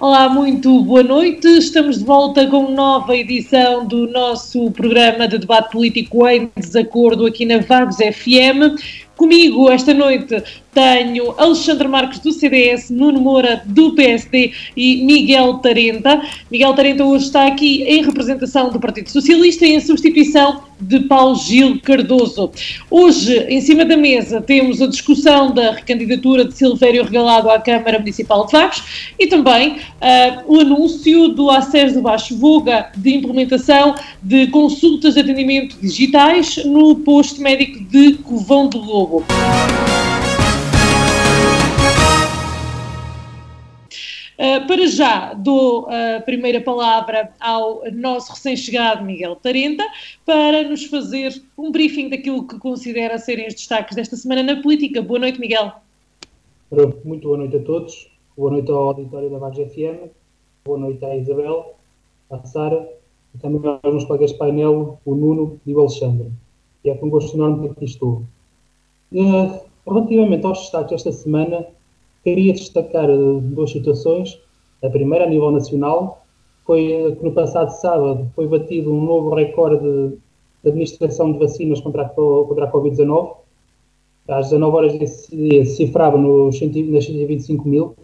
[0.00, 1.48] Olá, muito boa noite.
[1.48, 7.44] Estamos de volta com nova edição do nosso programa de debate político em desacordo aqui
[7.44, 8.78] na Vagos FM.
[9.18, 16.22] Comigo esta noite tenho Alexandre Marques do CDS, Nuno Moura do PSD e Miguel Tarenta.
[16.48, 21.34] Miguel Tarenta hoje está aqui em representação do Partido Socialista e em substituição de Paulo
[21.34, 22.52] Gil Cardoso.
[22.88, 27.98] Hoje, em cima da mesa, temos a discussão da recandidatura de Silvério Regalado à Câmara
[27.98, 29.78] Municipal de Vagos e também uh,
[30.46, 36.94] o anúncio do acesso do Baixo Voga de implementação de consultas de atendimento digitais no
[36.96, 39.07] posto médico de Covão do Lobo.
[39.08, 39.24] Uh,
[44.66, 49.82] para já dou a primeira palavra ao nosso recém-chegado Miguel Tarenta
[50.26, 55.00] para nos fazer um briefing daquilo que considera serem os destaques desta semana na política.
[55.00, 55.72] Boa noite, Miguel.
[57.02, 58.10] Muito boa noite a todos.
[58.36, 60.10] Boa noite ao auditório da Vagem FM.
[60.66, 61.74] Boa noite à Isabel,
[62.30, 62.86] à Sara
[63.34, 66.30] e também aos meus colegas de painel, o Nuno e o Alexandre.
[66.84, 68.22] E é com gosto enorme que aqui estou.
[69.10, 71.66] Relativamente aos destaques desta semana,
[72.22, 74.38] queria destacar eh, duas situações.
[74.82, 76.26] A primeira, a nível nacional,
[76.66, 80.18] foi eh, que no passado sábado foi batido um novo recorde
[80.62, 83.36] de administração de vacinas contra a, contra a Covid-19.
[84.28, 87.96] Às 19 horas desse dia cifrava nos, nas 125 mil,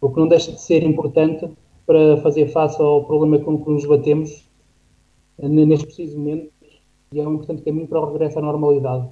[0.00, 1.50] o que não deixa de ser importante
[1.84, 4.48] para fazer face ao problema com que nos batemos
[5.38, 6.52] eh, neste preciso momento
[7.10, 9.08] e é um importante caminho para o regresso à normalidade.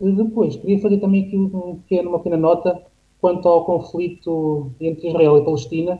[0.00, 2.82] Depois, queria fazer também aqui um pequeno, uma pequena nota
[3.20, 5.98] quanto ao conflito entre Israel e Palestina.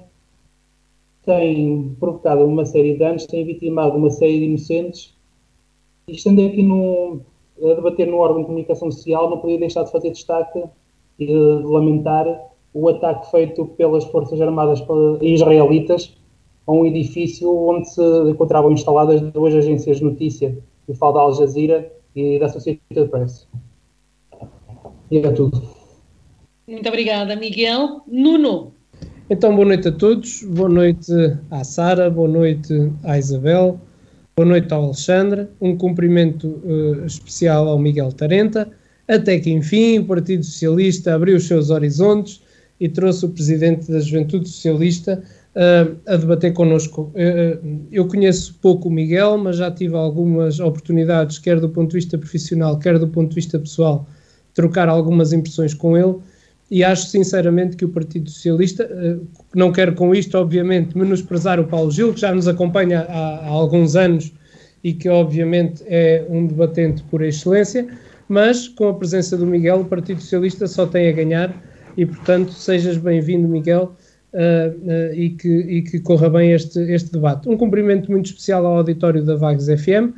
[1.25, 5.15] Tem provocado uma série de danos, tem vitimado uma série de inocentes.
[6.07, 7.21] E estando aqui no,
[7.63, 10.63] a debater no órgão de comunicação social, não podia deixar de fazer destaque
[11.19, 12.27] e de lamentar
[12.75, 14.85] o ataque feito pelas Forças Armadas
[15.23, 16.15] israelitas
[16.67, 21.35] a um edifício onde se encontravam instaladas duas agências de notícia, o falo da Al
[21.35, 23.49] Jazeera e da Associated Press.
[25.11, 25.63] E é tudo.
[26.69, 28.03] Muito obrigada, Miguel.
[28.09, 28.73] Nuno.
[29.31, 30.43] Então, boa noite a todos.
[30.43, 31.13] Boa noite
[31.51, 33.81] à Sara, boa noite à Isabel,
[34.37, 35.47] boa noite ao Alexandre.
[35.61, 38.69] Um cumprimento uh, especial ao Miguel Tarenta.
[39.07, 42.43] Até que, enfim, o Partido Socialista abriu os seus horizontes
[42.81, 45.23] e trouxe o presidente da Juventude Socialista
[45.55, 47.13] uh, a debater connosco.
[47.15, 51.97] Uh, eu conheço pouco o Miguel, mas já tive algumas oportunidades, quer do ponto de
[51.97, 54.07] vista profissional, quer do ponto de vista pessoal,
[54.57, 56.17] trocar algumas impressões com ele
[56.71, 59.19] e acho sinceramente que o Partido Socialista, eh,
[59.55, 63.49] não quero com isto, obviamente, menosprezar o Paulo Gil, que já nos acompanha há, há
[63.49, 64.33] alguns anos
[64.83, 67.87] e que, obviamente, é um debatente por excelência,
[68.29, 71.55] mas com a presença do Miguel, o Partido Socialista só tem a ganhar
[71.97, 73.95] e, portanto, sejas bem-vindo, Miguel,
[74.33, 77.49] uh, uh, e, que, e que corra bem este, este debate.
[77.49, 80.15] Um cumprimento muito especial ao auditório da Vagos FM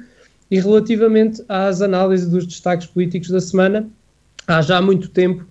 [0.51, 3.89] e relativamente às análises dos destaques políticos da semana,
[4.49, 5.47] há já muito tempo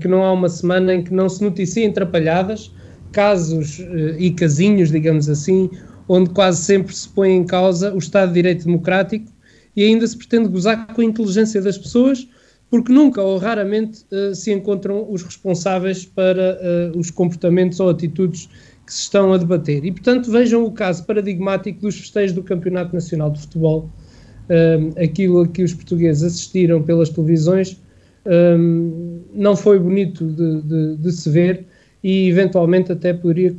[0.00, 2.72] que não há uma semana em que não se noticiem atrapalhadas,
[3.12, 5.70] casos uh, e casinhos, digamos assim,
[6.08, 9.32] onde quase sempre se põe em causa o Estado de Direito Democrático
[9.74, 12.28] e ainda se pretende gozar com a inteligência das pessoas,
[12.68, 16.58] porque nunca ou raramente uh, se encontram os responsáveis para
[16.94, 18.48] uh, os comportamentos ou atitudes
[18.84, 19.84] que se estão a debater.
[19.84, 23.90] E, portanto, vejam o caso paradigmático dos festejos do Campeonato Nacional de Futebol,
[25.02, 27.76] aquilo a que os portugueses assistiram pelas televisões
[28.26, 31.64] um, não foi bonito de, de, de, se ver
[32.02, 33.54] e eventualmente até poderia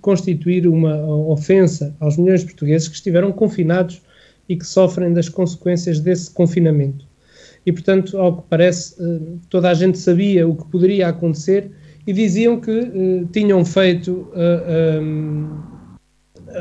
[0.00, 4.02] constituir uma ofensa aos milhões de portugueses que estiveram confinados
[4.48, 7.04] e que sofrem das consequências desse confinamento.
[7.64, 8.94] E, portanto, ao que parece,
[9.50, 11.70] toda a gente sabia o que poderia acontecer
[12.06, 15.48] e diziam que uh, tinham feito uh, um,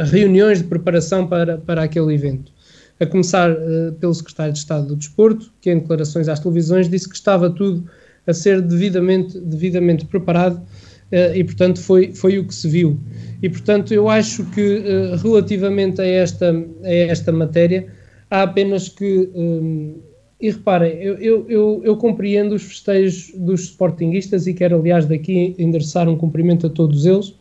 [0.06, 2.55] reuniões de preparação para, para aquele evento
[3.00, 7.10] a começar uh, pelo secretário de Estado do Desporto, que em declarações às televisões disse
[7.10, 7.90] que estava tudo
[8.26, 13.00] a ser devidamente, devidamente preparado uh, e, portanto, foi, foi o que se viu.
[13.42, 16.52] E, portanto, eu acho que uh, relativamente a esta,
[16.84, 17.88] a esta matéria,
[18.30, 19.30] há apenas que.
[19.34, 20.00] Um,
[20.40, 25.56] e reparem, eu, eu, eu, eu, compreendo os festejos dos sportinguistas e quero, aliás, daqui
[25.58, 27.34] endereçar um cumprimento a todos eles,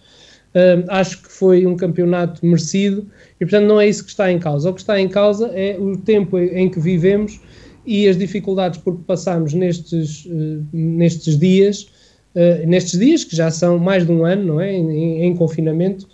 [0.55, 3.07] Uh, acho que foi um campeonato merecido
[3.41, 4.71] e, portanto, não é isso que está em causa.
[4.71, 7.41] O que está em causa é o tempo em que vivemos
[7.85, 11.89] e as dificuldades por que passamos nestes, uh, nestes dias,
[12.37, 14.73] uh, nestes dias que já são mais de um ano, não é?
[14.73, 16.09] Em, em confinamento,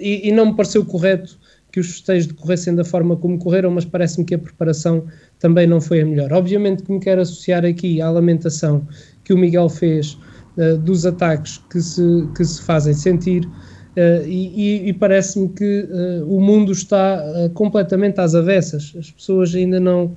[0.00, 1.38] e, e, não me pareceu correto
[1.76, 5.04] que os festejos decorressem da forma como correram, mas parece-me que a preparação
[5.38, 6.32] também não foi a melhor.
[6.32, 8.88] Obviamente que me quero associar aqui à lamentação
[9.22, 10.18] que o Miguel fez
[10.56, 13.44] uh, dos ataques que se, que se fazem sentir.
[13.44, 17.22] Uh, e, e parece-me que uh, o mundo está
[17.54, 18.94] completamente às avessas.
[18.98, 20.16] As pessoas ainda não,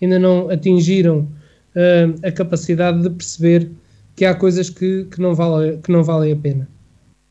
[0.00, 1.28] ainda não atingiram
[2.22, 3.70] a capacidade de perceber
[4.14, 6.66] que há coisas que, que, não vale, que não valem a pena.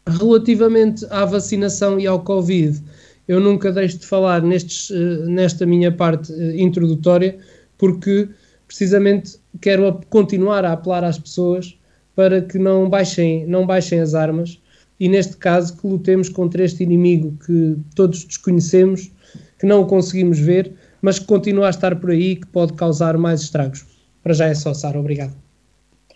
[0.08, 2.80] Relativamente à vacinação e ao Covid,
[3.28, 4.92] eu nunca deixo de falar nestes,
[5.26, 7.40] nesta minha parte introdutória,
[7.76, 8.30] porque
[8.68, 11.76] precisamente quero continuar a apelar às pessoas
[12.16, 14.60] para que não baixem, não baixem as armas
[15.00, 19.12] e, neste caso, que lutemos contra este inimigo que todos desconhecemos,
[19.60, 22.74] que não o conseguimos ver, mas que continua a estar por aí e que pode
[22.74, 23.86] causar mais estragos.
[24.24, 25.00] Para já é só, Sara.
[25.00, 25.34] Obrigado.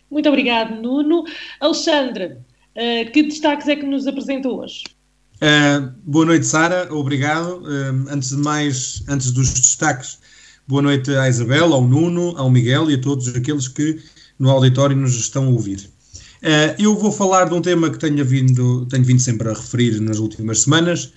[0.09, 1.25] Muito obrigado, Nuno.
[1.59, 2.37] Alexandre,
[2.75, 4.83] uh, que destaques é que nos apresenta hoje?
[5.35, 6.91] Uh, boa noite, Sara.
[6.91, 7.61] Obrigado.
[7.61, 10.19] Uh, antes de mais, antes dos destaques,
[10.67, 13.99] boa noite à Isabel, ao Nuno, ao Miguel e a todos aqueles que
[14.39, 15.89] no auditório nos estão a ouvir.
[16.41, 19.99] Uh, eu vou falar de um tema que tenho vindo, tenho vindo sempre a referir
[19.99, 21.11] nas últimas semanas,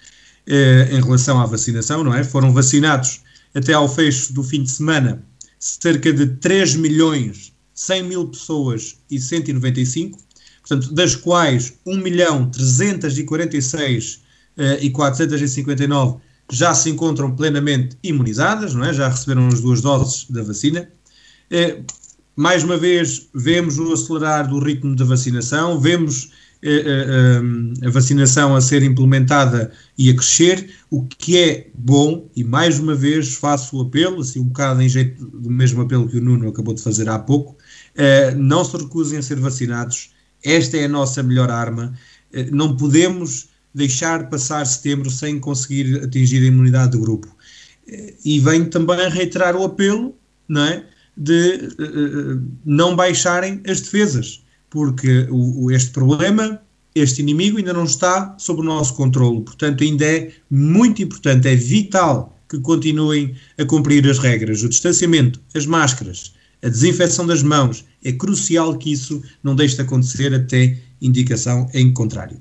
[0.49, 2.25] uh, em relação à vacinação, não é?
[2.25, 3.21] Foram vacinados
[3.55, 5.23] até ao fecho do fim de semana
[5.59, 10.19] cerca de 3 milhões 100 mil pessoas e 195,
[10.61, 14.21] portanto, das quais 1 milhão 346 uh,
[14.81, 16.19] e 459
[16.51, 18.93] já se encontram plenamente imunizadas, não é?
[18.93, 20.89] Já receberam as duas doses da vacina.
[22.35, 26.31] Mais uma vez, vemos o acelerar do ritmo de vacinação, vemos
[26.63, 32.43] eh, eh, a vacinação a ser implementada e a crescer, o que é bom, e
[32.43, 36.17] mais uma vez faço o apelo, assim um bocado em jeito do mesmo apelo que
[36.17, 37.57] o Nuno acabou de fazer há pouco,
[37.95, 40.13] eh, não se recusem a ser vacinados,
[40.43, 41.93] esta é a nossa melhor arma,
[42.33, 47.29] eh, não podemos deixar passar setembro sem conseguir atingir a imunidade de grupo.
[47.87, 50.17] Eh, e venho também a reiterar o apelo,
[50.49, 50.85] não é?
[51.17, 56.61] De uh, não baixarem as defesas, porque o, este problema,
[56.95, 59.43] este inimigo ainda não está sob o nosso controle.
[59.43, 64.63] Portanto, ainda é muito importante, é vital que continuem a cumprir as regras.
[64.63, 69.83] O distanciamento, as máscaras, a desinfecção das mãos, é crucial que isso não deixe de
[69.83, 72.41] acontecer até indicação em contrário.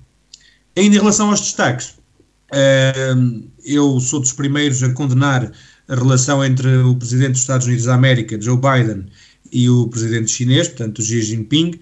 [0.76, 1.96] Ainda em relação aos destaques,
[2.54, 5.52] uh, eu sou dos primeiros a condenar
[5.92, 9.08] a relação entre o presidente dos Estados Unidos da América, Joe Biden,
[9.52, 11.78] e o presidente chinês, portanto Xi Jinping,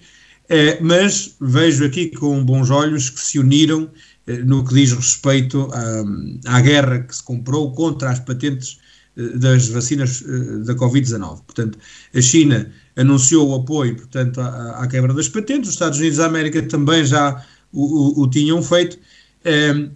[0.48, 3.88] eh, mas vejo aqui com bons olhos que se uniram
[4.26, 8.80] eh, no que diz respeito à, à, guerra que se comprou contra as patentes
[9.16, 10.24] eh, das vacinas
[10.66, 11.42] da Covid-19.
[11.46, 11.78] Portanto,
[12.12, 16.26] a China anunciou o apoio, portanto, à, à, quebra das patentes, os Estados Unidos da
[16.26, 18.98] América também já o, o, o tinham feito.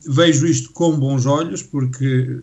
[0.08, 2.38] vejo isto com bons olhos, porque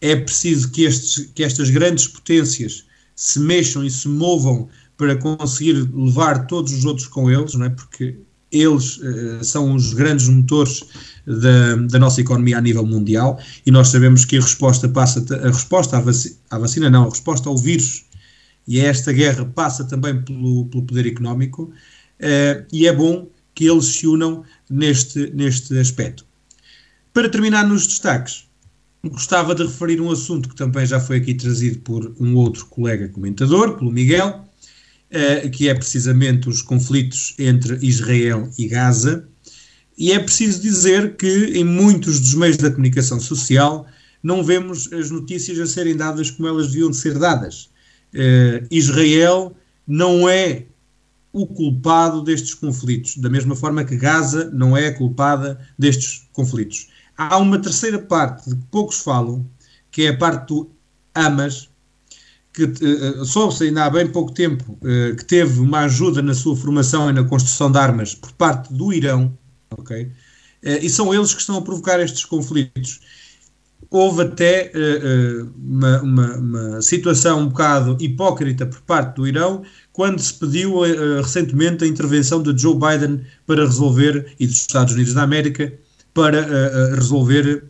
[0.00, 2.84] é preciso que, estes, que estas grandes potências
[3.14, 7.70] se mexam e se movam para conseguir levar todos os outros com eles, não é?
[7.70, 8.16] porque
[8.50, 10.84] eles uh, são os grandes motores
[11.26, 15.48] da, da, nossa economia a nível mundial e nós sabemos que a resposta passa a
[15.48, 18.04] resposta à, vaci à vacina não, a resposta ao vírus
[18.66, 23.86] e esta guerra passa também pelo, pelo poder económico uh, e é bom que eles
[23.86, 26.24] se unam neste, neste aspecto.
[27.12, 28.45] Para terminar nos destaques,
[29.08, 33.08] gostava de referir um assunto que também já foi aqui trazido por um outro colega
[33.08, 34.44] comentador, pelo Miguel,
[35.10, 39.28] eh, que é precisamente os conflitos entre Israel e Gaza.
[39.96, 43.86] E é preciso dizer que em muitos dos meios da comunicação social
[44.22, 47.70] não vemos as notícias a serem dadas como elas deviam de ser dadas.
[48.14, 50.64] Eh, Israel não é
[51.32, 56.88] o culpado destes conflitos, da mesma forma que Gaza não é a culpada destes conflitos.
[57.16, 59.46] Há uma terceira parte de que poucos falam,
[59.90, 60.70] que é a parte do
[61.14, 61.70] Hamas,
[62.56, 66.56] que uh, soube-se ainda há bem pouco tempo uh, que teve uma ajuda na sua
[66.56, 69.36] formação e na construção de armas por parte do Irão,
[69.70, 70.04] ok?
[70.04, 70.10] Uh,
[70.80, 73.00] e são eles que estão a provocar estes conflitos.
[73.90, 74.72] Houve até
[75.56, 80.80] uma, uma, uma, situação um bocado hipócrita por parte do Irão quando se pediu
[81.22, 85.72] recentemente a intervenção de Joe Biden para resolver, e dos Estados Unidos da América,
[86.16, 87.62] para uh, resolver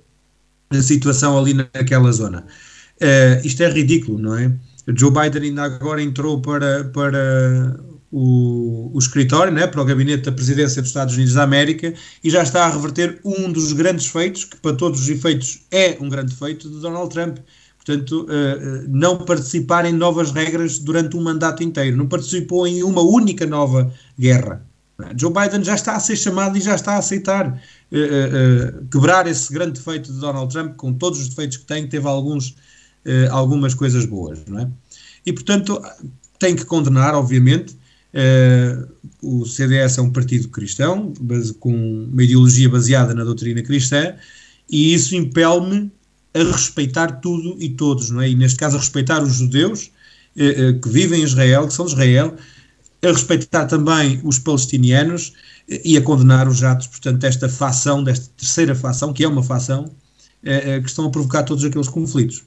[0.71, 2.47] a situação ali naquela zona.
[3.03, 4.53] Uh, isto é ridículo, não é?
[4.97, 7.77] Joe Biden ainda agora entrou para, para
[8.13, 12.31] o, o escritório né, para o gabinete da presidência dos Estados Unidos da América e
[12.31, 16.09] já está a reverter um dos grandes feitos, que para todos os efeitos é um
[16.09, 17.39] grande feito, de Donald Trump.
[17.85, 18.27] Portanto,
[18.89, 21.97] não participar em novas regras durante um mandato inteiro.
[21.97, 24.66] Não participou em uma única nova guerra.
[25.17, 27.57] Joe Biden já está a ser chamado e já está a aceitar uh,
[27.97, 32.07] uh, quebrar esse grande defeito de Donald Trump, com todos os defeitos que tem, teve
[32.07, 32.57] alguns,
[33.31, 34.41] algumas coisas boas.
[34.47, 34.71] Não é?
[35.25, 35.81] E, portanto,
[36.39, 37.77] tem que condenar, obviamente,
[38.17, 38.89] Uh,
[39.21, 41.13] o CDS é um partido cristão,
[41.61, 44.15] com uma ideologia baseada na doutrina cristã,
[44.71, 45.93] e isso impele-me
[46.33, 48.31] a respeitar tudo e todos, não é?
[48.31, 49.91] E neste caso a respeitar os judeus
[50.37, 52.35] uh, uh, que vivem em Israel, que são de Israel,
[53.07, 55.33] a respeitar também os palestinianos
[55.69, 59.91] e a condenar os atos, portanto, desta facção, desta terceira facção, que é uma facção,
[60.43, 62.45] que estão a provocar todos aqueles conflitos.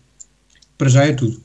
[0.77, 1.43] Para já é tudo.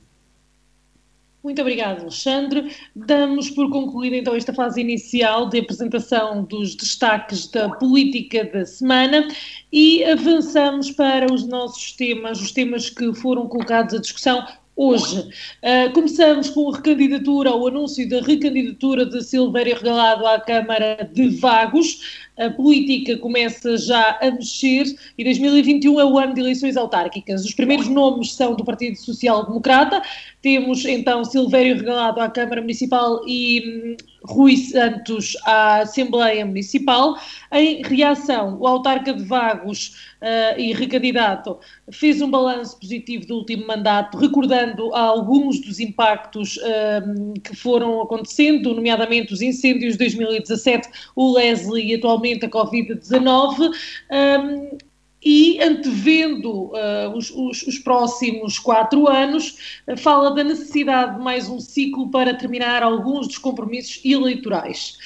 [1.43, 2.75] Muito obrigada, Alexandre.
[2.97, 9.29] Damos por concluída então esta fase inicial de apresentação dos destaques da política da semana
[9.71, 14.43] e avançamos para os nossos temas, os temas que foram colocados à discussão
[14.77, 15.21] hoje.
[15.63, 21.29] Uh, começamos com a recandidatura, o anúncio da recandidatura de Silvério Regalado à Câmara de
[21.31, 24.85] Vagos a política começa já a mexer
[25.17, 27.45] e 2021 é o ano de eleições autárquicas.
[27.45, 30.03] Os primeiros nomes são do Partido Social Democrata.
[30.43, 37.17] Temos então Silvério Regalado à Câmara Municipal e hum, Rui Santos à Assembleia Municipal.
[37.53, 41.59] Em reação, o autarca de Vagos uh, e recandidato
[41.93, 48.75] fez um balanço positivo do último mandato, recordando alguns dos impactos uh, que foram acontecendo,
[48.75, 53.73] nomeadamente os incêndios de 2017, o Leslie e atualmente atualmente a Covid-19.
[54.11, 54.79] Um,
[55.27, 61.49] e antevendo uh, os, os, os, próximos quatro anos, uh, fala da necessidade de mais
[61.49, 64.99] um ciclo para terminar alguns dos compromissos eleitorais.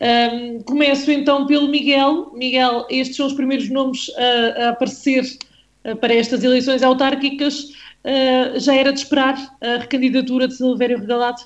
[0.00, 2.32] Um, começo então pelo Miguel.
[2.34, 5.22] Miguel, estes são os primeiros nomes a, a aparecer
[5.84, 7.72] uh, para estas eleições autárquicas.
[8.56, 11.42] já era de esperar a recandidatura de Silvério Regalado?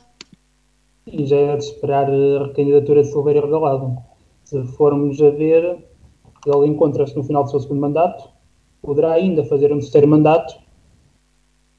[1.07, 4.13] Sim, já era de esperar a recandidatura de Silvério Regalado
[4.62, 5.84] se formos a ver,
[6.46, 8.28] ele encontra-se no final do seu segundo mandato,
[8.80, 10.54] poderá ainda fazer um terceiro mandato,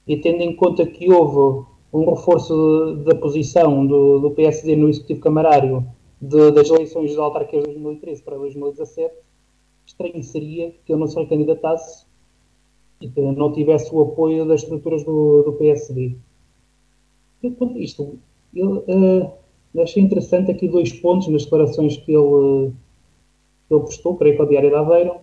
[0.07, 5.21] e tendo em conta que houve um reforço da posição do, do, PSD no Executivo
[5.21, 5.87] Camarário
[6.21, 9.15] de, das eleições de autarquias de 2013 para 2017,
[9.85, 12.05] estranho seria que ele não se recandidatasse
[12.99, 16.15] e que não tivesse o apoio das estruturas do, do PSD.
[17.77, 18.19] Isto,
[18.53, 19.31] ele, uh,
[19.83, 22.71] achei interessante aqui dois pontos nas declarações que ele,
[23.67, 25.15] que ele prestou, creio que ao Diário de Aveiro,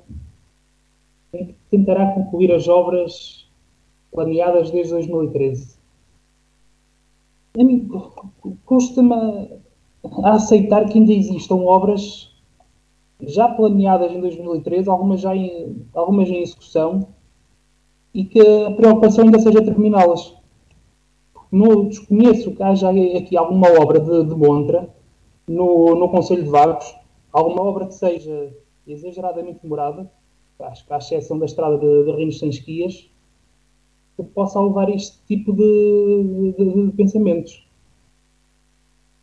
[1.33, 3.49] em que tentará concluir as obras
[4.13, 5.77] planeadas desde 2013.
[7.59, 7.89] A mim
[8.65, 9.15] custa-me
[10.25, 12.31] a aceitar que ainda existam obras
[13.21, 17.09] já planeadas em 2013, algumas já em, algumas em execução,
[18.13, 20.35] e que a preocupação ainda seja terminá-las
[21.53, 24.89] no, desconheço que haja aqui alguma obra de, de montra
[25.47, 26.97] no, no Conselho de Vagos,
[27.31, 28.51] alguma obra que seja
[28.87, 30.11] exageradamente demorada,
[30.61, 33.07] acho que à exceção da estrada de, de Reinos Sem Esquias,
[34.17, 37.67] que possa levar este tipo de, de, de, pensamentos.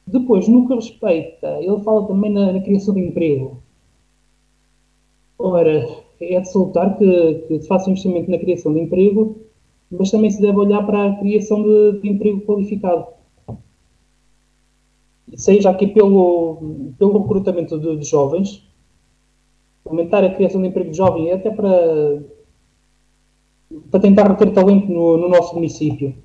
[0.05, 3.61] Depois, no que respeita, ele fala também na, na criação de emprego.
[5.37, 5.87] Ora,
[6.19, 9.48] é de soltar que, que se faça investimento na criação de emprego
[9.91, 13.07] mas também se deve olhar para a criação de, de emprego qualificado.
[15.35, 18.67] Seja aqui pelo, pelo recrutamento de, de, jovens,
[19.85, 22.21] aumentar a criação de emprego de jovem até para,
[23.89, 26.15] para tentar reter talento no, no nosso município.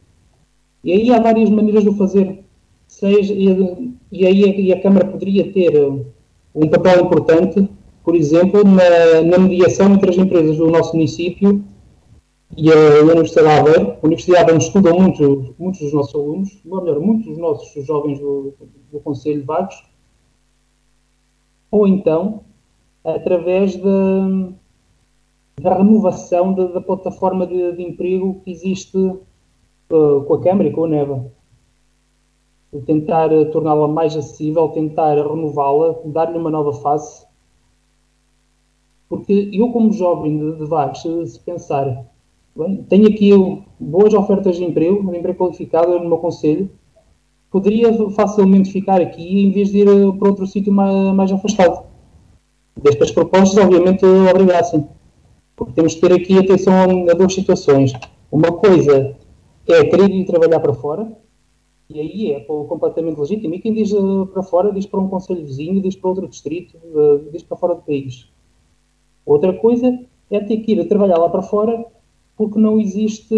[0.83, 2.44] E aí há várias maneiras de o fazer.
[2.87, 5.73] Seja, e, e aí e a Câmara poderia ter
[6.54, 7.68] um papel importante,
[8.04, 11.64] por exemplo, na, na mediação entre as empresas do nosso município
[12.56, 13.92] e a Universidade de Aveiro.
[14.02, 18.18] A Universidade onde estudam muitos, muitos dos nossos alunos, ou melhor, muitos dos nossos jovens
[18.20, 18.54] do,
[18.92, 19.82] do Conselho de Vagos,
[21.70, 22.44] ou então
[23.04, 24.54] através de,
[25.60, 30.72] da renovação de, da plataforma de, de, emprego que existe uh, com a Câmara e
[30.72, 31.32] com a NEVA.
[32.86, 37.24] Tentar torná-la mais acessível, tentar renová-la, dar-lhe uma nova face.
[39.08, 42.04] Porque eu, como jovem de, de Vagos, se pensar
[42.56, 43.30] Bem, tenho aqui
[43.80, 46.70] boas ofertas de emprego, de emprego qualificado no meu conselho.
[47.50, 51.84] Poderia facilmente ficar aqui em vez de ir eh, para outro sítio mais, mais afastado.
[52.80, 54.87] Destas propostas, obviamente, obrigassem.
[55.56, 57.92] Porque temos que ter aqui atenção a duas situações.
[58.30, 59.16] Uma coisa
[59.68, 61.11] é querer ir trabalhar para fora,
[61.90, 63.54] E aí é completamente legítimo.
[63.54, 63.92] E quem diz
[64.32, 66.78] para fora, diz para um conselho vizinho, diz para outro distrito,
[67.32, 68.28] diz para fora do país.
[69.26, 69.99] Outra coisa
[70.30, 71.84] é ter que ir trabalhar lá para fora
[72.37, 73.35] porque não existe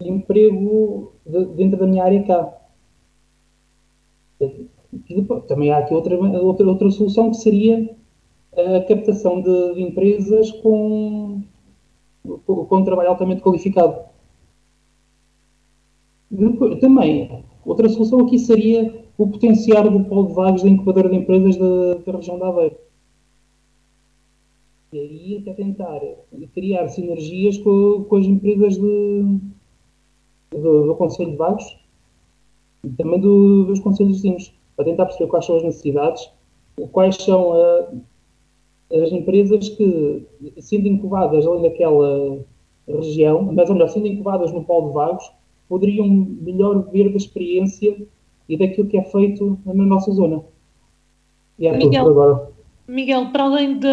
[0.00, 1.12] emprego
[1.56, 2.54] dentro da minha área cá.
[5.48, 7.96] Também há aqui outra, outra, outra solução que seria
[8.56, 11.42] a captação de, de empresas com,
[12.46, 14.08] com, com trabalho altamente qualificado.
[16.30, 21.16] Depois, também, outra solução aqui seria o potenciar do polo de vagas da incubadora de
[21.16, 22.76] empresas da, da região da Aveiro.
[24.92, 26.00] E aí até tentar
[26.54, 29.40] criar sinergias com, com as empresas de,
[30.50, 31.78] do, do Conselho de Vagos
[32.84, 36.30] e também do, dos Conselhos Vizinhos, para tentar perceber quais são as necessidades,
[36.92, 37.88] quais são a,
[38.92, 40.26] as empresas que,
[40.58, 42.38] sendo incubadas ali naquela
[42.86, 45.32] região, mas ou melhor, sendo incubadas no Polo de Vagos,
[45.68, 47.96] poderiam melhor ver da experiência
[48.48, 50.42] e daquilo que é feito na nossa zona.
[51.58, 52.50] E é Miguel, tudo por agora.
[52.86, 53.86] Miguel, para além de,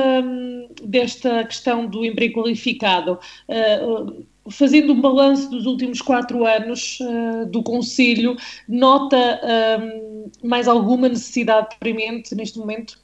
[0.86, 7.64] desta questão do emprego qualificado, uh, fazendo um balanço dos últimos quatro anos uh, do
[7.64, 8.36] Conselho,
[8.68, 9.18] nota
[10.44, 13.00] mais alguma necessidade premente neste momento?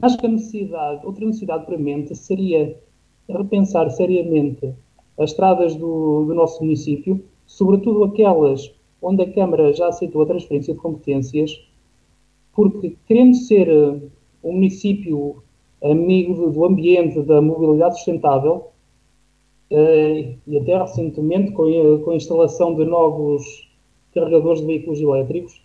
[0.00, 2.76] Acho que a necessidade, outra necessidade premente seria
[3.28, 4.74] repensar seriamente
[5.18, 10.72] as estradas do, do nosso município, sobretudo aquelas onde a Câmara já aceitou a transferência
[10.72, 11.60] de competências,
[12.52, 13.68] porque querendo ser
[14.42, 15.42] um município
[15.82, 18.68] amigo do ambiente, da mobilidade sustentável,
[19.70, 23.68] eh, e até recentemente com a, com a instalação de novos
[24.14, 25.62] carregadores de veículos elétricos,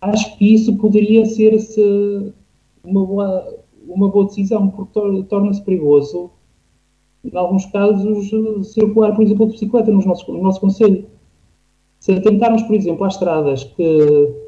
[0.00, 2.32] acho que isso poderia ser-se
[2.84, 3.58] uma boa,
[3.88, 6.30] uma boa decisão, porque torna-se perigoso,
[7.24, 8.30] em alguns casos,
[8.72, 11.06] circular, por exemplo, de bicicleta nos nossos, no nosso Conselho.
[11.98, 14.43] Se atentarmos, por exemplo, às estradas que,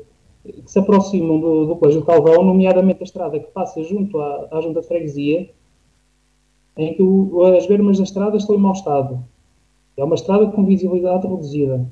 [0.53, 4.61] que se aproximam do, do do Calvão, nomeadamente a estrada que passa junto à, à
[4.61, 5.51] Junta de Freguesia,
[6.77, 9.25] em que o, as bermas da estrada estão em mau estado.
[9.97, 11.87] É uma estrada com visibilidade reduzida.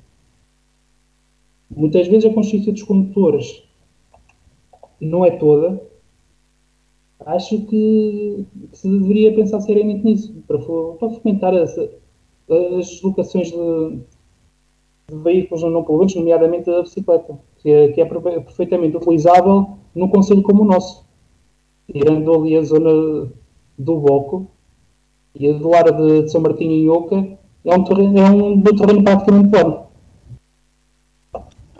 [1.70, 3.64] Muitas vezes a consciência dos condutores
[5.00, 5.80] não é toda,
[7.26, 13.98] acho que, que, se deveria pensar seriamente nisso, para, para fomentar as, as deslocações de,
[15.10, 20.66] de, veículos não poluentes, nomeadamente a bicicleta, que é, perfeitamente utilizável num conselho como o
[20.66, 21.04] nosso.
[21.90, 23.30] Tirando ali a zona
[23.78, 24.50] do Boco
[25.34, 27.26] e a do lado de, São Martinho e Oca,
[27.64, 29.86] é um terreno, é um terreno praticamente plano.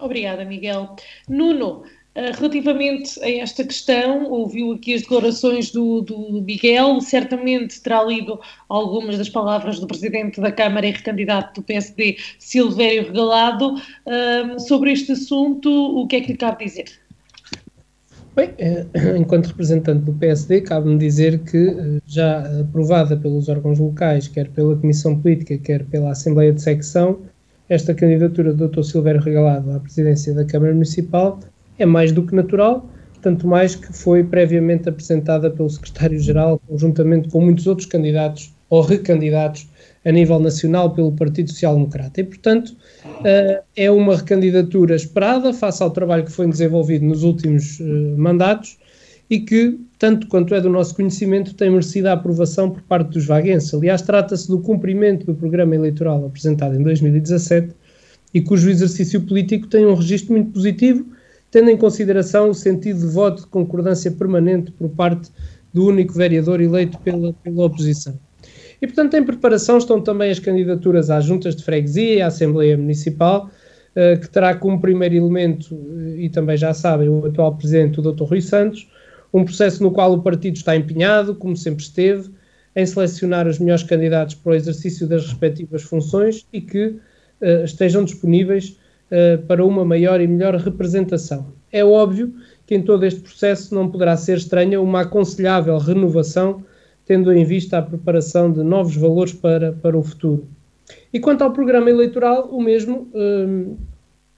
[0.01, 0.97] Obrigada, Miguel.
[1.29, 1.83] Nuno,
[2.14, 9.18] relativamente a esta questão, ouviu aqui as declarações do, do, Miguel, certamente terá lido algumas
[9.18, 13.74] das palavras do Presidente da Câmara e recandidato do PSD, Silvério Regalado.
[13.74, 16.85] Uh, sobre este assunto, o que é que lhe cabe dizer?
[18.37, 18.85] Bem, eh,
[19.16, 24.77] enquanto representante do PSD, cabe-me dizer que, eh, já aprovada pelos órgãos locais, quer pela
[24.77, 27.20] Comissão Política, quer pela Assembleia de Secção,
[27.68, 28.83] esta candidatura do Dr.
[28.83, 31.38] Silvério Regalado à presidência da Câmara Municipal
[31.78, 32.88] é mais do que natural,
[33.20, 39.66] tanto mais que foi previamente apresentada pelo secretário-geral, conjuntamente com muitos outros candidatos ou recandidatos
[40.04, 42.20] a nível nacional pelo Partido Social Democrata.
[42.20, 47.80] E, portanto, uh, é uma recandidatura esperada face ao trabalho que foi desenvolvido nos últimos
[47.80, 47.84] uh,
[48.18, 48.76] mandatos
[49.30, 53.24] e que, tanto quanto é do nosso conhecimento, tem merecido a aprovação por parte dos
[53.24, 53.72] vaguenses.
[53.72, 57.74] Aliás, trata-se do cumprimento do programa eleitoral apresentado em 2017
[58.34, 61.06] e cujo exercício político tem um registro muito positivo
[61.55, 65.31] tendo em consideração o sentido de voto de concordância permanente por parte
[65.73, 68.19] do único vereador eleito pela, pela oposição.
[68.83, 72.77] E, portanto, em preparação estão também as candidaturas às juntas de freguesia e à Assembleia
[72.77, 73.49] Municipal,
[73.95, 78.03] uh, que terá como primeiro elemento, uh, e também já sabem, o atual presidente, o
[78.03, 78.25] Dr.
[78.25, 78.90] Rui Santos,
[79.33, 82.31] um processo no qual o partido está empenhado, como sempre esteve,
[82.75, 88.05] em selecionar os melhores candidatos para o exercício das respectivas funções e que uh, estejam
[88.05, 88.77] disponíveis
[89.11, 91.53] uh, para uma maior e melhor representação.
[91.73, 92.35] É óbvio
[92.67, 96.62] que em todo este processo não poderá ser estranha uma aconselhável renovação,
[97.05, 100.47] tendo em vista a preparação de novos valores para, para o futuro.
[101.12, 103.77] E quanto ao programa eleitoral, o mesmo uh,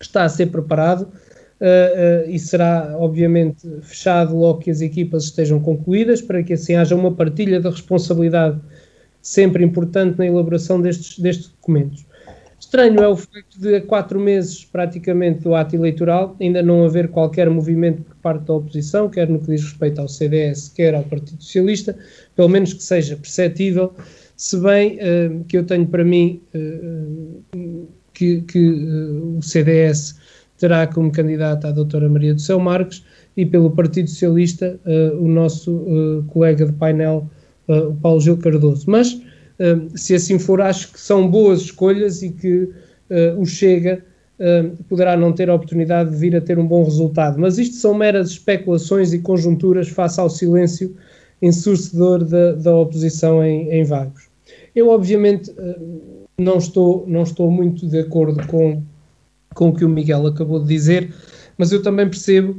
[0.01, 5.61] está a ser preparado uh, uh, e será, obviamente, fechado logo que as equipas estejam
[5.61, 8.61] concluídas, para que assim haja uma partilha da responsabilidade
[9.21, 12.06] sempre importante na elaboração destes, destes documentos.
[12.67, 17.07] Estranho é o facto de, há quatro meses praticamente do ato eleitoral, ainda não haver
[17.09, 21.05] qualquer movimento por parte da oposição, quer no que diz respeito ao CDS, quer ao
[21.05, 21.97] Partido Socialista,
[22.35, 23.95] pelo menos que seja perceptível,
[24.37, 30.17] se bem uh, que eu tenho para mim uh, que, que uh, o CDS
[30.59, 33.05] terá como candidata a doutora Maria do Céu Marques
[33.37, 34.81] e pelo Partido Socialista
[35.21, 37.31] o nosso colega de painel,
[37.69, 38.87] o Paulo Gil Cardoso.
[38.89, 39.21] Mas,
[39.95, 42.69] se assim for, acho que são boas escolhas e que
[43.39, 44.05] o Chega
[44.89, 47.39] poderá não ter a oportunidade de vir a ter um bom resultado.
[47.39, 50.95] Mas isto são meras especulações e conjunturas face ao silêncio
[51.41, 54.29] ensurcedor da, da oposição em, em Vagos.
[54.75, 55.51] Eu, obviamente,
[56.39, 58.83] não estou, não estou muito de acordo com,
[59.55, 61.13] com o que o Miguel acabou de dizer,
[61.57, 62.57] mas eu também percebo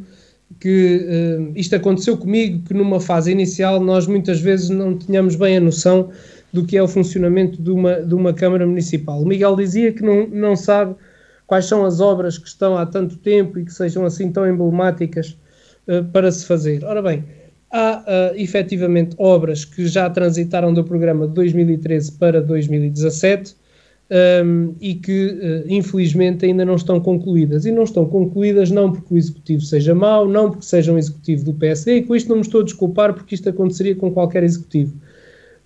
[0.60, 5.58] que uh, isto aconteceu comigo, que numa fase inicial nós muitas vezes não tínhamos bem
[5.58, 6.10] a noção
[6.58, 9.22] do que é o funcionamento de uma, de uma Câmara Municipal.
[9.22, 10.96] O Miguel dizia que não, não sabe
[11.46, 15.38] quais são as obras que estão há tanto tempo e que sejam assim tão emblemáticas
[15.88, 16.84] uh, para se fazer.
[16.84, 17.24] Ora bem,
[17.72, 23.56] há uh, efetivamente obras que já transitaram do programa de 2013 para 2017
[24.44, 27.68] um, e que, uh, infelizmente, ainda não estão concluídas.
[27.68, 31.46] E não estão concluídas não porque o executivo seja mau, não porque seja um executivo
[31.46, 34.44] do PSD, e com isto não me estou a desculpar, porque isto aconteceria com qualquer
[34.44, 34.96] executivo,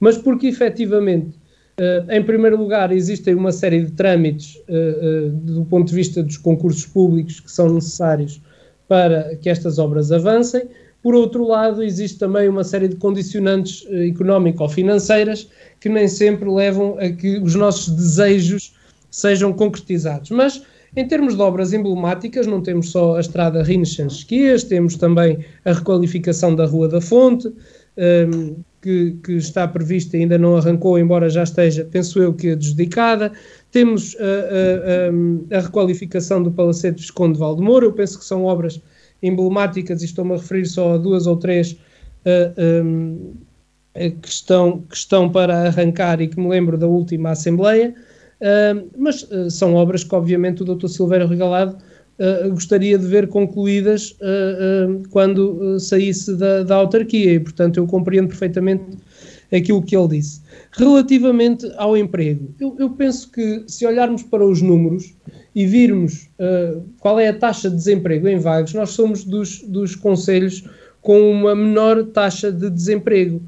[0.02, 1.38] mas porque, efetivamente,
[1.80, 6.38] uh, em primeiro lugar, existem uma série de trâmites uh, do ponto de vista dos
[6.38, 8.42] concursos públicos que são necessários
[8.88, 10.64] para que estas obras avancem.
[11.04, 15.48] Por outro lado, existe também uma série de condicionantes económico-financeiras
[15.80, 18.76] que nem sempre levam a que os nossos desejos
[19.10, 20.32] sejam concretizados.
[20.32, 20.64] Mas,
[20.96, 26.56] em termos de obras emblemáticas, não temos só a estrada Rines-Chanchquias, temos também a requalificação
[26.56, 27.52] da Rua da Fonte,
[28.28, 33.32] um, que, que, está prevista ainda não arrancou, embora já esteja, penso eu, que adjudicada.
[33.72, 38.46] Temos a, a, a, a requalificação do Palacete Visconde de Valdemoro, eu penso que são
[38.46, 38.82] obras
[39.22, 41.74] emblemáticas e estou-me a referir só a duas ou três
[42.26, 43.34] uh, um,
[43.96, 47.94] que estão, que estão para arrancar e que me lembro da última Assembleia,
[48.42, 50.88] uh, mas uh, são obras que, obviamente, o Dr.
[50.88, 51.78] Silveira Regalado
[52.22, 54.16] uh, gostaria de ver concluídas
[55.10, 58.84] quando saísse da, da autarquia, e, portanto, eu compreendo perfeitamente
[59.52, 60.42] aquilo que ele disse.
[60.72, 65.14] Relativamente ao emprego, eu, eu penso que se olharmos para os números
[65.54, 66.30] e virmos
[67.00, 70.64] qual é a taxa de desemprego em Vagos, nós somos dos, dos conselhos
[71.02, 73.42] com uma menor taxa de desemprego.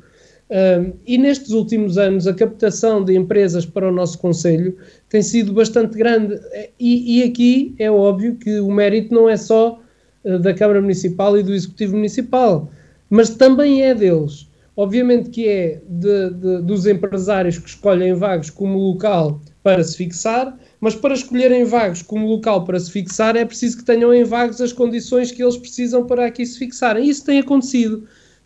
[1.05, 4.77] E nestes últimos anos a captação de empresas para o nosso Conselho
[5.09, 6.39] tem sido bastante grande.
[6.79, 9.81] E, e aqui é óbvio que o mérito não é só
[10.23, 12.69] uh, da Câmara Municipal e do Executivo Municipal,
[13.09, 14.47] mas também é deles.
[14.77, 20.55] Obviamente que é de, de, dos empresários que escolhem Vagos como local para se fixar,
[20.79, 24.61] mas para escolherem Vagos como local para se fixar é preciso que tenham em Vagos
[24.61, 27.09] as condições que eles precisam para aqui se fixarem.
[27.09, 28.03] Isso tem acontecido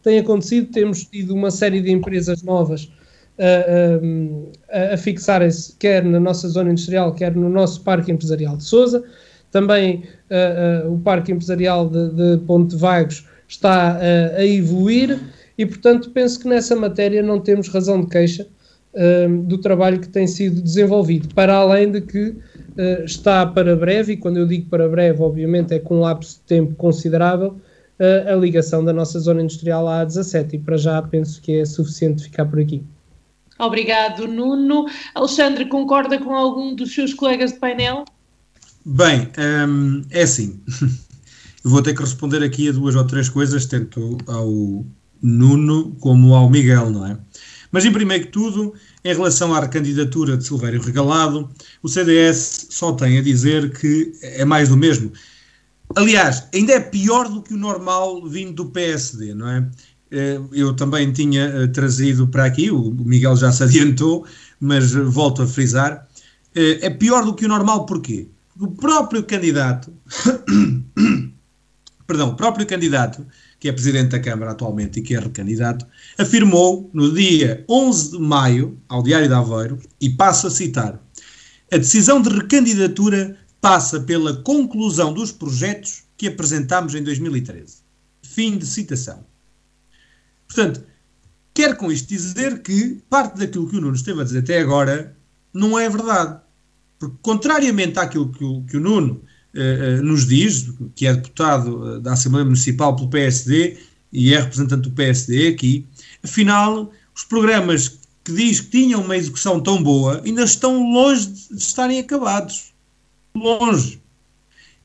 [0.08, 0.72] tem acontecido.
[0.72, 2.90] Temos tido uma série de empresas novas
[3.38, 8.64] a, a, a fixarem-se, quer na nossa zona industrial, quer no nosso Parque Empresarial de
[8.64, 9.04] Souza.
[9.52, 15.20] Também uh, uh, o Parque Empresarial de, de Ponte Vagos está uh, a evoluir
[15.58, 18.48] e, portanto, penso que nessa matéria não temos razão de queixa
[19.46, 21.28] do trabalho que tem sido desenvolvido.
[21.36, 22.36] Para além de que
[23.06, 26.42] está para breve, e quando eu digo para breve, obviamente é com um lapso de
[26.48, 27.58] tempo considerável,
[28.00, 32.24] a, ligação da nossa zona industrial à A17 e para já penso que é suficiente
[32.24, 32.84] ficar por aqui.
[33.60, 34.86] Obrigado, Nuno.
[35.16, 38.06] Alexandre, concorda com algum dos seus colegas de painel?
[38.86, 39.30] Bem,
[39.68, 40.62] hum, é assim.
[41.66, 44.86] Eu vou ter que responder aqui a duas ou três coisas, tanto ao
[45.22, 47.18] Nuno como ao Miguel, não é?
[47.72, 51.50] Mas, em primeiro que tudo, em relação à candidatura de Silvério Regalado,
[51.84, 55.12] o CDS só tem a dizer que é mais do mesmo.
[55.96, 59.68] Aliás, ainda é pior do que o normal vindo do PSD, não é?
[60.12, 64.26] Eh, eu também tinha eh, trazido para aqui, o Miguel já se adiantou,
[64.60, 66.08] mas volto a frisar.
[66.56, 68.28] Eh, é pior do que o normal, porquê?
[68.50, 69.94] Porque o próprio candidato,
[72.08, 73.26] perdão, o próprio candidato,
[73.60, 75.86] que é presidente da Câmara atualmente e que é recandidato,
[76.18, 81.02] afirmou no dia 11 de maio, ao Diário de Aveiro, e passo a citar:
[81.72, 87.78] a decisão de recandidatura passa pela conclusão dos projetos que apresentámos em 2013.
[88.22, 89.26] Fim de citação.
[90.48, 90.84] Portanto,
[91.54, 95.16] quero com isto dizer que parte daquilo que o Nuno esteve a dizer até agora
[95.54, 96.40] não é verdade.
[97.00, 99.22] Porque, contrariamente àquilo que o, que o Nuno
[99.54, 103.78] eh, eh nos diz, que é deputado eh, da Assembleia Municipal pelo PSD
[104.12, 105.86] e é representante do PSD aqui,
[106.24, 111.62] afinal, os programas que diz que tinham uma execução tão boa ainda estão longe de
[111.62, 112.74] estarem acabados
[113.44, 114.02] longe.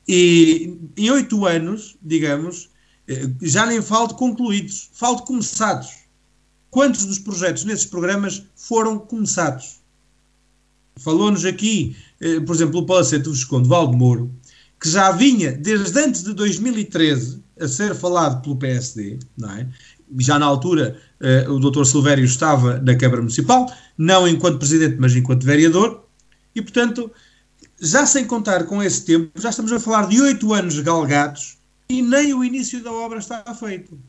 [0.07, 2.69] E em oito anos, digamos,
[3.07, 5.89] eh, já nem falo de concluídos, falo de começados.
[6.69, 9.81] Quantos dos projetos nesses programas foram começados?
[10.97, 14.31] Falou-nos aqui eh, por exemplo, o Palacete do Visconde Valdemoro,
[14.79, 19.67] que já vinha desde antes de 2013 a ser falado pelo PSD, não é?
[20.19, 20.95] já na altura
[21.47, 21.85] uh, o Dr.
[21.85, 26.05] Silvério estava na Câmara Municipal, não enquanto presidente, mas enquanto vereador,
[26.55, 27.11] e portanto,
[27.83, 31.57] já sem contar com esse tempo, já estamos a falar de oito anos galgados
[31.89, 33.99] e nem o início da obra está feito.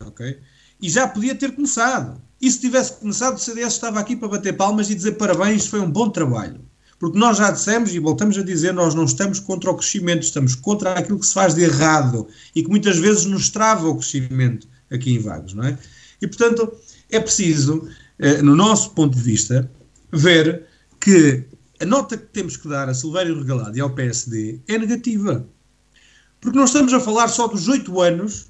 [0.00, 0.38] Ok?
[0.80, 2.22] E já podia ter começado.
[2.40, 5.80] E se tivesse começado, o CDS estava aqui para bater palmas e dizer parabéns, foi
[5.80, 6.60] um bom trabalho.
[7.00, 10.54] Porque nós já dissemos e voltamos a dizer, nós não estamos contra o crescimento, estamos
[10.54, 14.68] contra aquilo que se faz de errado e que muitas vezes nos trava o crescimento
[14.88, 15.76] aqui em Vagos, não é?
[16.22, 16.72] E portanto
[17.10, 17.88] é preciso,
[18.20, 19.68] eh, no nosso ponto de vista,
[20.12, 20.64] ver
[21.00, 21.44] que
[21.80, 25.46] a nota que temos que dar a Silvério Regalado e ao PSD é negativa.
[26.40, 28.46] Porque nós estamos a falar só dos oito anos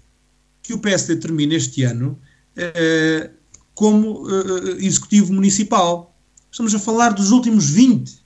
[0.63, 2.19] que o PSD termina este ano
[2.57, 3.31] eh,
[3.75, 6.15] como eh, executivo municipal.
[6.51, 8.25] Estamos a falar dos últimos 20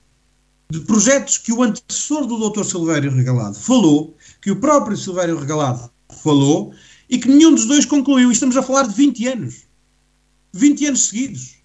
[0.71, 2.63] de projetos que o antecessor do Dr.
[2.63, 5.91] Silvério Regalado falou, que o próprio Silvério Regalado
[6.23, 6.73] falou
[7.09, 8.29] e que nenhum dos dois concluiu.
[8.29, 9.67] E estamos a falar de 20 anos.
[10.53, 11.60] 20 anos seguidos.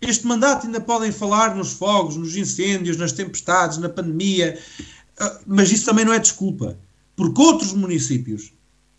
[0.00, 4.58] Este mandato ainda podem falar nos fogos, nos incêndios, nas tempestades, na pandemia,
[5.18, 6.78] ah, mas isso também não é desculpa.
[7.14, 8.52] Porque outros municípios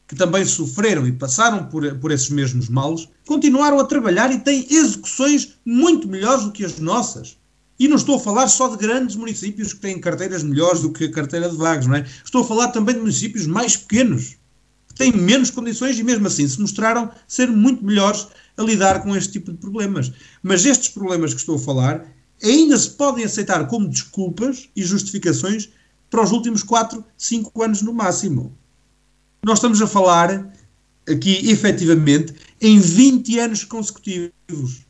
[0.07, 4.65] que também sofreram e passaram por, por esses mesmos males continuaram a trabalhar e têm
[4.69, 7.37] execuções muito melhores do que as nossas.
[7.79, 11.03] E não estou a falar só de grandes municípios que têm carteiras melhores do que
[11.03, 12.05] a carteira de vagos, não é?
[12.23, 14.37] Estou a falar também de municípios mais pequenos, que
[14.97, 19.33] têm menos condições e mesmo assim se mostraram ser muito melhores a lidar com este
[19.33, 20.11] tipo de problemas.
[20.41, 22.05] Mas estes problemas que estou a falar
[22.43, 25.69] ainda se podem aceitar como desculpas e justificações
[26.09, 28.55] para os últimos 4, 5 anos no máximo.
[29.43, 30.53] Nós estamos a falar
[31.07, 34.85] aqui, efetivamente, em 20 anos consecutivos.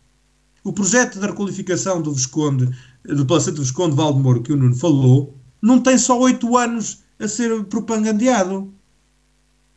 [0.64, 2.70] O projeto da requalificação do Visconde,
[3.04, 7.28] do Palacete do Visconde Valdemoro, que o Nuno falou, não tem só oito anos a
[7.28, 8.72] ser propagandeado.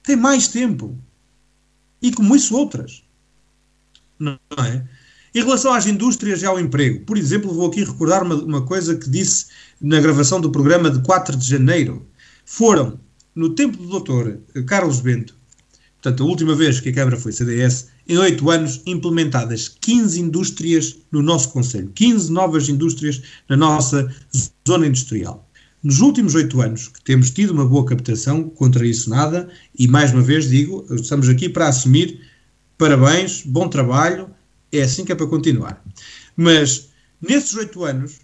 [0.03, 0.99] Tem mais tempo.
[2.03, 3.03] E como isso, outras.
[4.19, 4.85] Não é?
[5.35, 8.97] Em relação às indústrias e ao emprego, por exemplo, vou aqui recordar uma, uma coisa
[8.97, 9.47] que disse
[9.81, 12.07] na gravação do programa de 4 de janeiro.
[12.45, 12.99] Foram,
[13.35, 15.37] no tempo do doutor Carlos Bento,
[15.95, 20.97] portanto, a última vez que a Câmara foi CDS, em oito anos, implementadas 15 indústrias
[21.13, 24.13] no nosso Conselho, 15 novas indústrias na nossa
[24.67, 25.49] zona industrial.
[25.83, 30.13] Nos últimos oito anos, que temos tido uma boa captação, contra isso nada, e mais
[30.13, 32.21] uma vez digo, estamos aqui para assumir
[32.77, 34.31] parabéns, bom trabalho,
[34.71, 35.83] é assim que é para continuar.
[36.37, 36.91] Mas
[37.21, 38.21] nesses oito anos,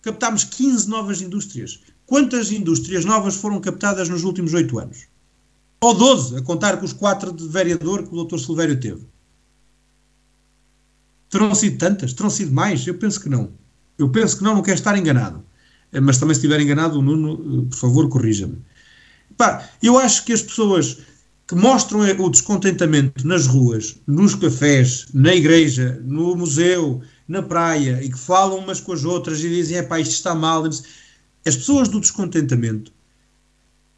[0.00, 1.80] captámos 15 novas indústrias.
[2.06, 5.06] Quantas indústrias novas foram captadas nos últimos oito anos?
[5.80, 8.38] Ou 12, a contar com os quatro de vereador que o Dr.
[8.38, 9.06] Silvério teve.
[11.28, 12.14] Terão sido tantas?
[12.14, 12.86] Terão sido mais?
[12.86, 13.52] Eu penso que não.
[13.98, 15.44] Eu penso que não, não quero estar enganado.
[15.92, 18.58] Eh, mas também se estiver enganado, o Nuno, eh, por favor, corrija-me.
[19.82, 20.98] Eu acho que as pessoas
[21.46, 28.10] que mostram o descontentamento nas ruas, nos cafés, na igreja, no museu, na praia, e
[28.10, 30.64] que falam umas com as outras e dizem, é pá, isto está mal.
[30.66, 32.92] As pessoas do descontentamento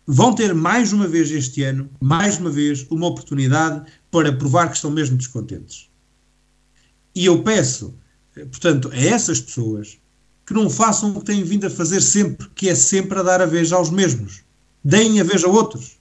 [0.06, 4.76] vão ter mais uma vez este ano, mais uma vez, uma oportunidade para provar que
[4.76, 5.88] estão mesmo descontentes.
[7.14, 7.94] E eu peço,
[8.36, 9.99] eh, portanto, a essas pessoas
[10.50, 13.40] que não façam o que têm vindo a fazer sempre, que é sempre a dar
[13.40, 14.40] a vez aos mesmos.
[14.82, 15.92] Deem a vez a outros.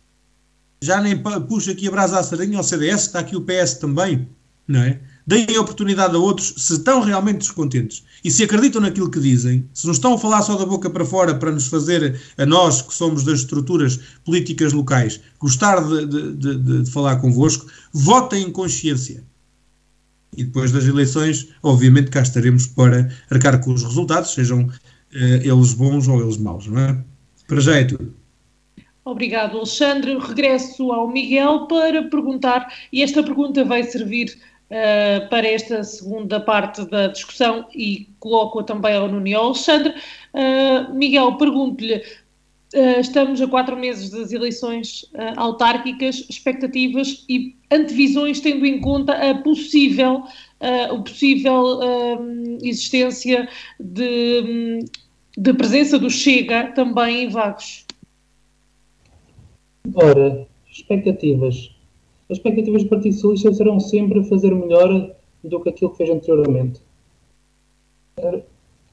[0.82, 4.28] Já nem puxa aqui a brasa à sardinha ao CDS, está aqui o PS também,
[4.68, 5.00] não é?
[5.28, 9.70] deem a oportunidade a outros se estão realmente descontentes e se acreditam naquilo que dizem,
[9.72, 12.82] se não estão a falar só da boca para fora para nos fazer, a nós
[12.82, 18.52] que somos das estruturas políticas locais, gostar de, de, de, de falar convosco, votem em
[18.52, 19.24] consciência.
[20.36, 24.70] E depois das eleições, obviamente, cá estaremos para arcar com os resultados, sejam
[25.14, 26.98] eh, eles bons ou eles maus, não é?
[27.48, 28.14] Para já é tudo.
[29.04, 30.18] Obrigado, Alexandre.
[30.20, 34.38] Regresso ao Miguel para perguntar, e esta pergunta vai servir
[34.70, 39.96] uh, para esta segunda parte da discussão e coloco-a também ao Nuno e ao Alexandre.
[40.34, 42.29] Uh, Miguel, pergunto-lhe, Uh,
[42.74, 49.36] estamos a quatro meses das eleições uh, autárquicas, expectativas e antevisões tendo em conta a
[49.42, 50.24] possível,
[50.62, 51.80] uh, o possível
[52.62, 54.80] existência de,
[55.38, 57.86] de, presença do Chega também em Vagos.
[59.96, 61.72] Ora, expectativas
[62.30, 66.80] as expectativas do Partido Socialista serão sempre fazer melhor do que aquilo que fez anteriormente.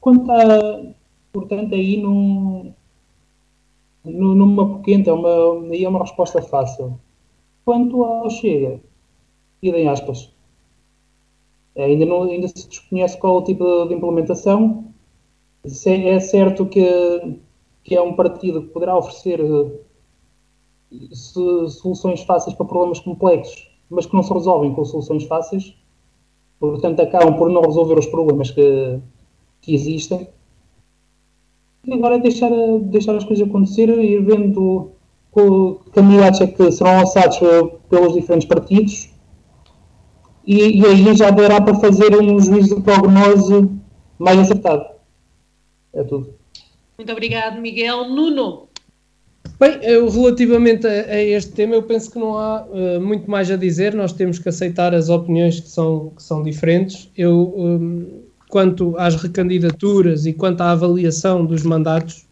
[0.01, 0.95] Quando está,
[1.33, 2.73] portanto, aí num,
[4.07, 6.99] numa poquenta, é uma, aí é uma resposta fácil.
[7.65, 8.81] Quanto ao Chega,
[9.63, 10.33] idem aspas.
[11.77, 14.85] Ainda, não, ainda se desconhece qual o tipo de implementação.
[15.87, 17.41] é, é certo que,
[17.85, 19.41] que é um partido que poderá oferecer
[21.13, 25.77] soluções fáceis para problemas complexos, mas que não se resolvem com soluções fáceis,
[26.59, 29.01] portanto acabam por não resolver os problemas que,
[29.61, 30.29] que existem.
[31.87, 32.51] E agora é deixar,
[32.83, 34.91] deixar as coisas acontecer e ir vendo
[35.33, 37.39] que candidatos é que serão lançados
[37.89, 39.11] pelos diferentes partidos
[40.47, 43.69] e, e aí já dará para fazer um juízo de prognose
[44.19, 44.87] mais acertado.
[45.93, 46.35] É tudo.
[46.97, 48.09] Muito obrigado, Miguel.
[48.09, 48.69] Nuno.
[49.59, 53.51] Bem, eu, relativamente a, a, este tema, eu penso que não há uh, muito mais
[53.51, 53.95] a dizer.
[53.95, 57.11] Nós temos que aceitar as opiniões que são, que são diferentes.
[57.17, 62.27] Eu, um, quanto às recandidaturas e quanto à avaliação dos mandatos,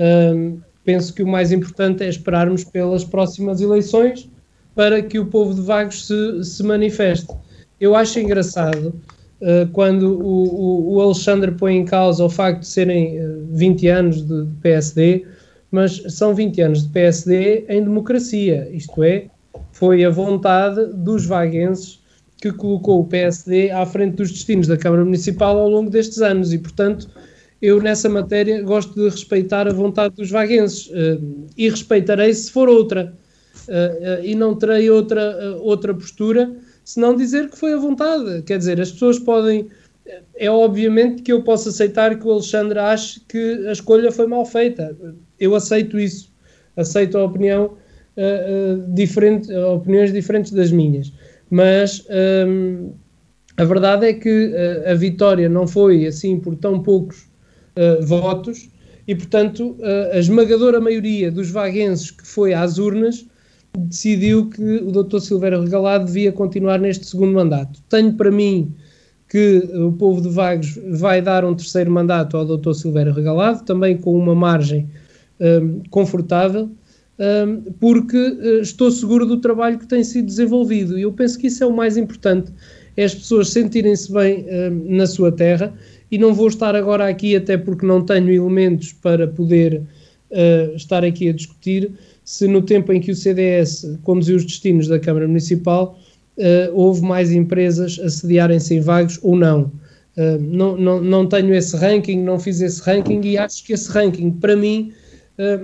[0.00, 4.28] um, penso que o mais importante é esperarmos pelas próximas eleições
[4.74, 7.32] para que o povo de Vagos se, se manifeste.
[7.80, 8.94] Eu acho engraçado
[9.40, 13.44] uh, quando o, o, o, Alexandre põe em causa o facto de serem uh, eh,
[13.50, 15.26] 20 anos de, de PSD,
[15.70, 19.26] mas são 20 anos de PSD em democracia, isto é,
[19.72, 22.01] foi a vontade dos vaguenses
[22.42, 26.52] que colocou o PSD à frente dos destinos da Câmara Municipal ao longo destes anos
[26.52, 27.08] e, portanto,
[27.62, 32.68] eu nessa matéria gosto de respeitar a vontade dos vaguenses uh, e respeitarei se for
[32.68, 33.14] outra
[33.68, 36.52] uh, uh, e não terei outra, outra postura
[36.84, 38.42] se não dizer que foi a vontade.
[38.42, 39.68] Quer dizer, as pessoas podem.
[40.34, 44.44] É obviamente que eu posso aceitar que o Alexandre ache que a escolha foi mal
[44.44, 44.96] feita.
[45.38, 46.32] Eu aceito isso.
[46.76, 47.76] Aceito a opinião
[48.88, 51.12] diferente, opiniões diferentes das minhas.
[51.52, 52.02] Mas
[52.48, 52.94] um,
[53.58, 54.54] a verdade é que
[54.86, 57.28] a vitória não foi assim por tão poucos
[57.76, 58.70] uh, votos
[59.06, 63.26] e, portanto, uh, a esmagadora maioria dos vaguenses que foi às urnas
[63.76, 65.18] decidiu que o Dr.
[65.18, 67.82] Silveira Regalado devia continuar neste segundo mandato.
[67.86, 68.74] Tenho para mim
[69.28, 72.72] que o povo de Vagos vai dar um terceiro mandato ao Dr.
[72.72, 74.88] Silveira Regalado, também com uma margem
[75.38, 76.70] um, confortável,
[77.78, 81.62] porque uh, estou seguro do trabalho que tem sido desenvolvido e eu penso que isso
[81.62, 82.52] é o mais importante,
[82.96, 84.44] é as pessoas sentirem-se bem
[84.86, 85.72] na sua terra
[86.10, 89.82] e não vou estar agora aqui, até porque não tenho elementos para poder
[90.30, 91.90] uh, estar aqui a discutir,
[92.22, 95.98] se no tempo em que o CDS conduziu os destinos da Câmara Municipal
[96.36, 99.72] uh, houve mais empresas a sediarem-se em vagos ou não.
[100.16, 101.02] Uh, não, não.
[101.02, 104.92] Não tenho esse ranking, não fiz esse ranking e acho que esse ranking, para mim,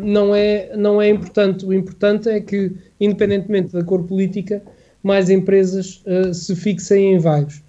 [0.02, 1.64] não, é, não é importante.
[1.64, 4.62] O importante é que, independentemente da cor política,
[5.02, 6.02] mais empresas
[6.32, 7.62] se fixem em vagos.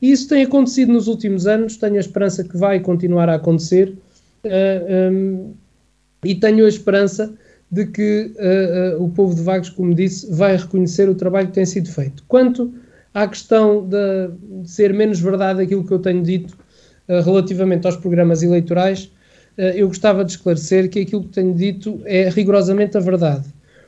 [0.00, 3.94] E isso tem acontecido nos últimos anos, tenho a esperança que vai continuar a acontecer
[4.42, 5.52] eh, ehm,
[6.24, 7.32] e tenho a esperança
[7.72, 8.32] de que
[8.98, 12.22] o povo de Vagos, como disse, vai reconhecer o trabalho que tem sido feito.
[12.28, 12.70] Quanto
[13.14, 16.54] à questão de ser menos verdade aquilo que eu tenho dito
[17.08, 19.10] relativamente aos programas eleitorais,
[19.56, 23.44] eu gostava de esclarecer que aquilo que tenho dito é rigorosamente a verdade.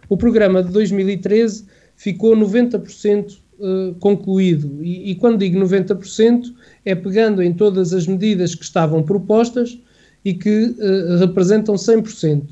[0.09, 1.65] O programa de 2013
[1.97, 4.83] ficou 90% uh, concluído.
[4.83, 6.53] E, e, quando digo 90%,
[6.85, 9.79] é pegando em todas as medidas que estavam propostas
[10.25, 12.43] e que uh, representam 100%.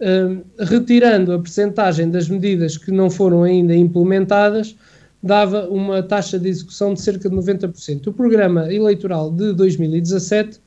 [0.00, 4.76] Uh, retirando a percentagem das medidas que não foram ainda implementadas,
[5.22, 8.06] dava uma taxa de execução de cerca de 90%.
[8.06, 10.60] O programa eleitoral de 2017,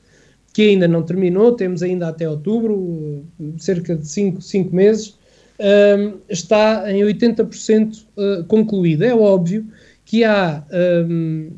[0.52, 3.24] que ainda não terminou, temos ainda até outubro,
[3.58, 5.16] cerca de 5 meses,
[5.62, 9.06] um, está em 80% uh, concluída.
[9.06, 9.66] É óbvio
[10.04, 10.64] que há
[11.08, 11.50] um,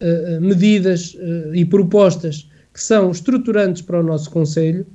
[0.00, 4.86] uh, medidas uh, e propostas que são estruturantes para o nosso Conselho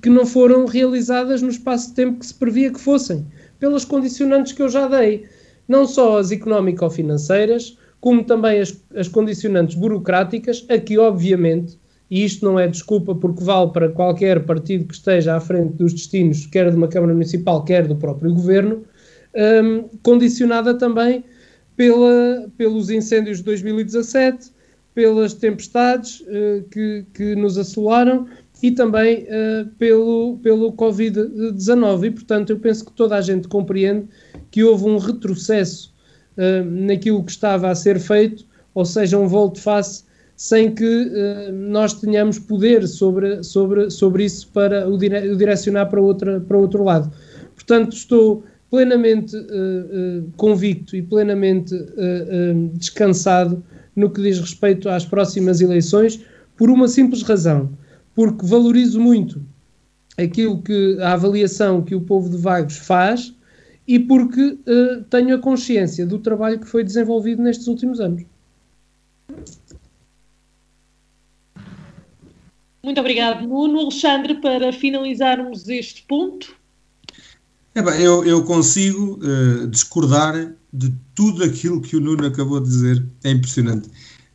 [0.00, 3.26] que não foram realizadas no espaço de tempo que se previa que fossem,
[3.58, 5.24] pelas condicionantes que eu já dei.
[5.66, 11.79] Não só as económico-financeiras, como também as, as condicionantes burocráticas, a que, obviamente,
[12.10, 15.92] e isto não é desculpa porque vale para qualquer partido que esteja à frente dos
[15.92, 18.82] destinos, quer de uma Câmara Municipal, quer do próprio Governo,
[19.62, 21.24] um, condicionada também
[21.76, 24.50] pela, pelos incêndios de 2017,
[24.92, 28.26] pelas tempestades uh, que, que nos assolaram
[28.60, 32.04] e também uh, pelo, pelo Covid-19.
[32.04, 34.08] E, portanto, eu penso que toda a gente compreende
[34.50, 35.94] que houve um retrocesso
[36.36, 38.44] uh, naquilo que estava a ser feito,
[38.74, 40.09] ou seja, um volte-face
[40.40, 45.84] sem que uh, nós tenhamos poder sobre, sobre, sobre isso para o, dire o, direcionar
[45.90, 47.12] para, outra, para outro lado.
[47.54, 51.74] Portanto, estou plenamente uh, uh, convicto e plenamente
[52.72, 53.62] descansado
[53.94, 56.24] no que diz respeito às próximas eleições,
[56.56, 57.68] por uma simples razão,
[58.14, 59.42] porque valorizo muito
[60.16, 63.34] aquilo que a avaliação que o povo de Vagos faz
[63.86, 64.58] e porque
[65.10, 68.22] tenho a consciência do trabalho que foi desenvolvido nestes últimos anos.
[72.82, 73.80] Muito obrigado, Nuno.
[73.80, 76.54] Alexandre, para finalizarmos este ponto.
[77.74, 82.68] É bem, eu, eu consigo uh, discordar de tudo aquilo que o Nuno acabou de
[82.68, 83.04] dizer.
[83.22, 83.88] É impressionante.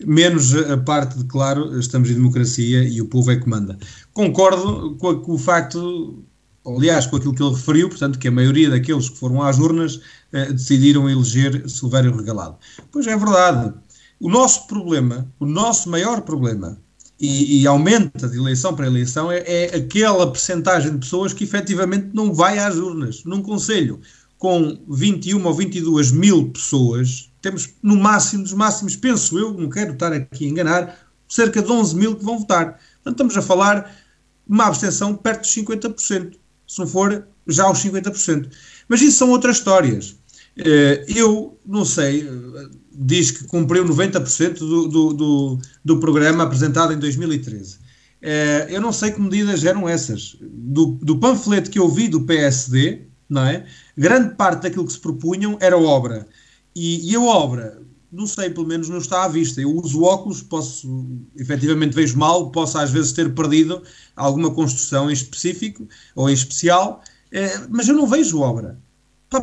[0.05, 3.77] Menos a parte de, claro, estamos em democracia e o povo é que manda.
[4.13, 6.23] Concordo com, com o facto,
[6.65, 9.95] aliás, com aquilo que ele referiu, portanto, que a maioria daqueles que foram às urnas
[9.95, 12.57] uh, decidiram eleger Silvério Regalado.
[12.91, 13.73] Pois é verdade.
[14.19, 16.79] O nosso problema, o nosso maior problema,
[17.19, 22.09] e, e, aumenta de eleição para eleição é, é aquela percentagem de pessoas que efetivamente
[22.13, 23.23] não vai às urnas.
[23.23, 24.01] Num Conselho
[24.37, 29.93] com 21 ou 22 mil pessoas, temos no máximo dos máximos, penso eu, não quero
[29.93, 32.79] estar aqui a enganar, cerca de 11 mil que vão votar.
[32.95, 33.81] Portanto, estamos a falar
[34.47, 36.35] de uma abstenção perto dos 50%,
[36.67, 38.51] se não for já aos 50%.
[38.87, 40.17] Mas isso são outras histórias.
[40.57, 42.27] Eh, eu não sei,
[42.97, 47.79] diz que cumpriu 90% do, do, do, do, programa apresentado em 2013.
[48.21, 50.37] É, eu não sei que medidas eram essas.
[50.41, 53.65] Do, do panfleto que eu vi do PSD, não é?
[53.97, 56.27] grande parte daquilo que se propunham era obra.
[56.75, 57.81] E, e, a obra,
[58.11, 59.61] não sei, pelo menos não está à vista.
[59.61, 61.05] Eu uso óculos, posso,
[61.37, 63.81] efetivamente vejo mal, posso às vezes ter perdido
[64.15, 68.79] alguma construção em específico ou em especial, é, mas eu não vejo obra.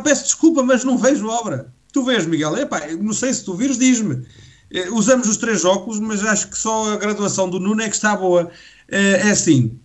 [0.03, 1.73] Peço desculpa, mas não vejo obra.
[1.93, 4.25] Tu vês, Miguel, epá, não sei se tu vires, diz-me.
[4.73, 7.95] Eh, usamos os três óculos, mas acho que só a graduação do Nuno é que
[7.95, 8.51] está boa.
[8.89, 9.79] Eh, é assim,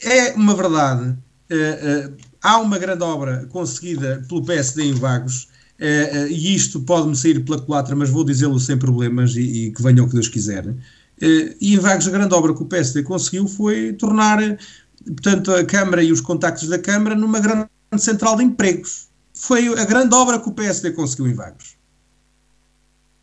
[0.00, 1.16] é uma verdade.
[1.50, 2.10] Eh,
[2.42, 5.48] há uma grande obra conseguida pelo PSD em Vagos,
[6.30, 10.06] e isto pode-me sair pela culatra, mas vou dizê-lo sem problemas e, que venha o
[10.06, 10.64] que Deus quiser.
[11.20, 14.38] E em Vagos, a grande obra que o PSD conseguiu foi tornar,
[15.04, 17.68] portanto, a Câmara e os contactos da Câmara numa grande
[17.98, 21.76] central de empregos foi a grande obra que o PSD conseguiu em Vagos.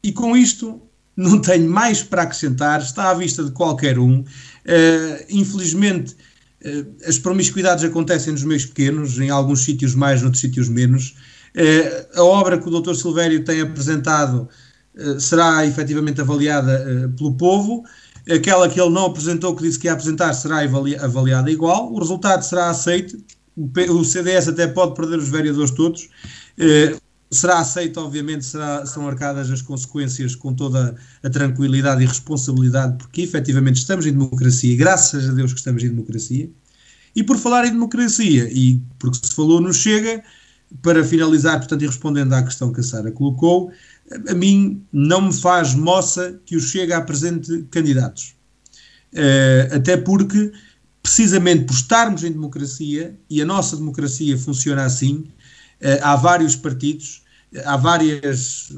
[0.03, 0.81] E com isto
[1.15, 4.19] não tenho mais para acrescentar, está à vista de qualquer um.
[4.19, 4.25] Uh,
[5.29, 6.15] infelizmente,
[6.65, 11.15] uh, as promiscuidades acontecem nos meios pequenos, em alguns sítios mais, noutros sítios menos.
[11.55, 12.93] Uh, a obra que o Dr.
[12.95, 14.47] Silvério tem apresentado
[15.19, 17.85] será efetivamente avaliada pelo povo.
[18.29, 21.93] Aquela que ele não apresentou, que disse que ia apresentar, será avaliada igual.
[21.93, 23.17] O resultado será aceito
[23.57, 26.09] o CDS até pode perder os vereadores todos.
[26.57, 26.95] Eh,
[27.31, 33.21] será aceito, obviamente, será, são arcadas as consequências com toda a tranquilidade e responsabilidade, porque
[33.21, 36.49] efetivamente estamos em democracia, graças a Deus que estamos em democracia.
[37.15, 40.23] E por falar em democracia, e porque se falou no Chega,
[40.81, 43.71] para finalizar, portanto, e respondendo à questão que a Sara colocou,
[44.27, 48.35] a mim não me faz moça que o Chega apresente candidatos.
[49.13, 50.51] Uh, até porque
[51.01, 55.25] precisamente por estarmos em democracia, e a nossa democracia funciona assim,
[55.79, 57.23] eh, há vários partidos,
[57.65, 58.71] há várias.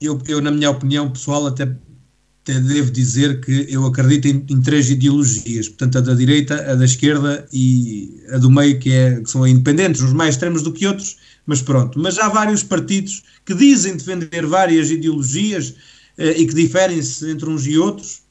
[0.00, 1.64] Eu, eu, na minha opinião pessoal, até,
[2.42, 6.74] até devo dizer que eu acredito em, em, três ideologias, portanto, a da direita, a
[6.74, 10.72] da esquerda e a do meio, que, é, que são independentes, uns mais extremos do
[10.72, 11.16] que outros,
[11.46, 11.98] mas pronto.
[11.98, 15.74] Mas há vários partidos que dizem defender várias ideologias
[16.16, 18.22] eh, e que diferem-se entre uns e outros,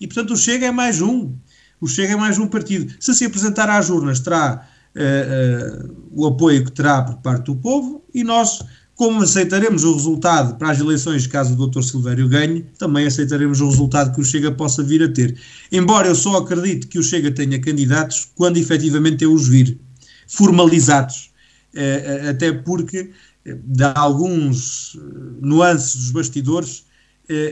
[0.00, 1.34] e portanto o Chega é mais um.
[1.80, 2.92] O Chega é mais um partido.
[3.00, 7.56] Se se apresentar às urnas, terá uh, uh, o apoio que terá por parte do
[7.56, 8.62] povo e nós,
[8.94, 11.82] como aceitaremos o resultado para as eleições, caso o Dr.
[11.82, 15.36] Silvério ganhe, também aceitaremos o resultado que o Chega possa vir a ter.
[15.72, 19.80] Embora eu só acredite que o Chega tenha candidatos quando efetivamente eu os vir,
[20.28, 21.30] formalizados.
[21.74, 23.10] Uh, até porque
[23.64, 24.98] dá alguns
[25.40, 26.84] nuances dos bastidores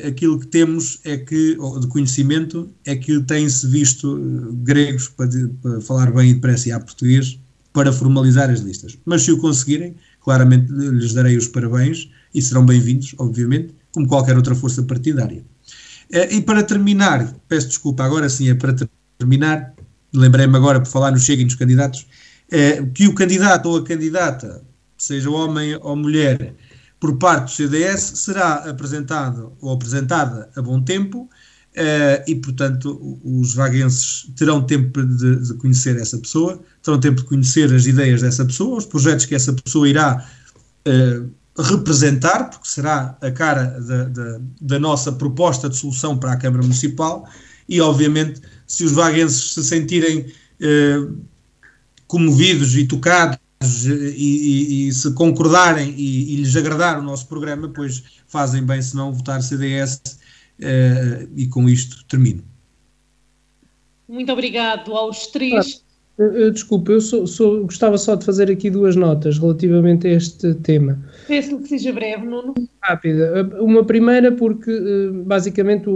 [0.06, 5.28] aquilo que temos é que, de conhecimento, é que têm-se visto eh, gregos, para,
[5.62, 7.38] para, falar bem e depressa e a português,
[7.72, 8.98] para formalizar as listas.
[9.04, 14.36] Mas se o conseguirem, claramente lhes darei os parabéns e serão bem-vindos, obviamente, como qualquer
[14.36, 15.44] outra força partidária.
[16.10, 18.74] Eh, e para terminar, peço desculpa, agora sim é para
[19.18, 19.74] terminar,
[20.12, 22.06] lembrei-me agora por falar no Chega e nos candidatos,
[22.50, 24.62] é, que o candidato ou a candidata,
[24.96, 26.54] seja homem ou mulher,
[27.00, 31.28] por parte do CDS será apresentado ou apresentada a bom tempo
[31.76, 37.28] uh, e, portanto, os vaguenses terão tempo de, de, conhecer essa pessoa, terão tempo de
[37.28, 40.26] conhecer as ideias dessa pessoa, os projetos que essa pessoa irá
[40.86, 46.36] uh, representar, porque será a cara da, da, da, nossa proposta de solução para a
[46.36, 47.28] Câmara Municipal
[47.68, 50.20] e, obviamente, se os vaguenses se sentirem
[50.60, 51.16] uh,
[52.06, 57.68] comovidos e tocados e, e, e, se concordarem e, e, lhes agradar o nosso programa,
[57.68, 60.00] pois fazem bem se não votar CDS
[60.60, 62.44] eh, e com isto termino.
[64.08, 65.82] Muito obrigado aos três.
[66.18, 70.52] Ah, desculpe, eu sou, sou, gostava só de fazer aqui duas notas relativamente a este
[70.54, 70.98] tema.
[71.28, 72.54] Peço que seja breve, Nuno.
[72.82, 73.48] Rápida.
[73.60, 75.86] Uma primeira porque, eh, basicamente,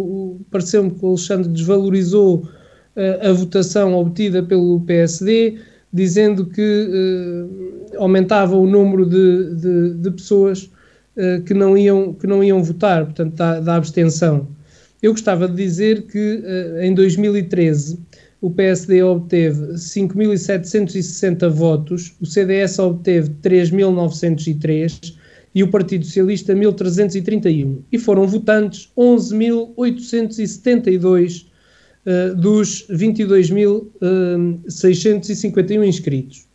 [0.50, 5.58] pareceu-me que o Alexandre desvalorizou uh, a votação obtida pelo PSD,
[5.93, 10.70] dizendo que uh, aumentava o número de, de, de pessoas
[11.16, 14.49] uh, que, não iam, que não iam votar, portanto, da, da abstenção.
[15.03, 16.43] Eu gostava de dizer que
[16.80, 17.99] em 2013
[18.40, 25.16] o PSD obteve 5.760 votos, o CDS obteve 3.903
[25.55, 27.78] e o Partido Socialista 1.331.
[27.93, 31.47] E foram votantes 11.872
[32.07, 36.48] uh, dos 22.651 uh, inscritos.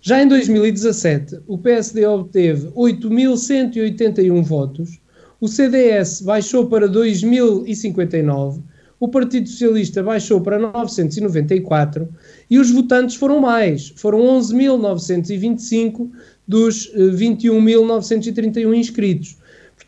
[0.00, 4.98] Já em 2017, o PSD obteve 8.181 votos,
[5.40, 8.62] o CDS baixou para 2.059,
[9.00, 12.08] o Partido Socialista baixou para 994
[12.50, 16.10] e os votantes foram mais, foram 11.925
[16.46, 19.36] dos 21.931 eh, inscritos.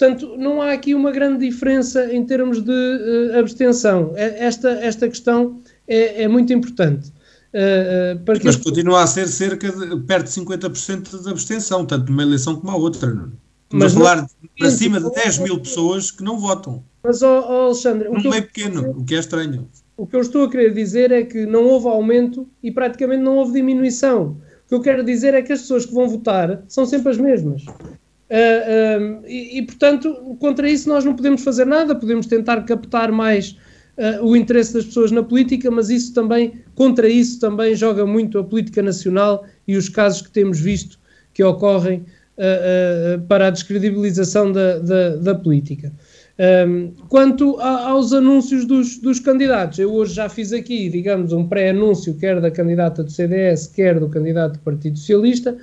[0.01, 4.14] Portanto, não há aqui uma grande diferença em termos de uh, abstenção.
[4.16, 7.12] É, esta, esta questão é, é muito importante.
[7.53, 12.22] Uh, uh, Mas continua a ser cerca de perto de 50% de abstenção, tanto numa
[12.22, 13.12] eleição como a outra.
[13.12, 13.24] Não?
[13.24, 13.28] É?
[13.74, 14.26] Mas a falar
[14.59, 16.82] para cima de 10 mil pessoas que não votam.
[17.05, 18.09] Mas, oh, oh Alexandre.
[18.09, 19.68] Um meio pequeno, dizer, o que é estranho.
[19.98, 23.36] O que eu estou a querer dizer é que não houve aumento e praticamente não
[23.36, 24.38] houve diminuição
[24.70, 27.64] que eu quero dizer é que as pessoas que vão votar são sempre as mesmas.
[28.30, 33.10] Uh, uh, e, e, portanto, contra isso nós não podemos fazer nada, podemos tentar captar
[33.10, 33.56] mais
[33.98, 38.38] uh, o interesse das pessoas na política, mas isso também, contra isso também joga muito
[38.38, 40.98] a política nacional e os casos que temos visto
[41.34, 42.04] que ocorrem
[43.28, 45.92] para a descredibilização da, da, da política.
[46.40, 51.46] Um, quanto a, aos anúncios dos, dos, candidatos, eu hoje já fiz aqui, digamos, um
[51.46, 55.54] pré-anúncio, quer da candidata do CDS, quer do candidato do Partido Socialista.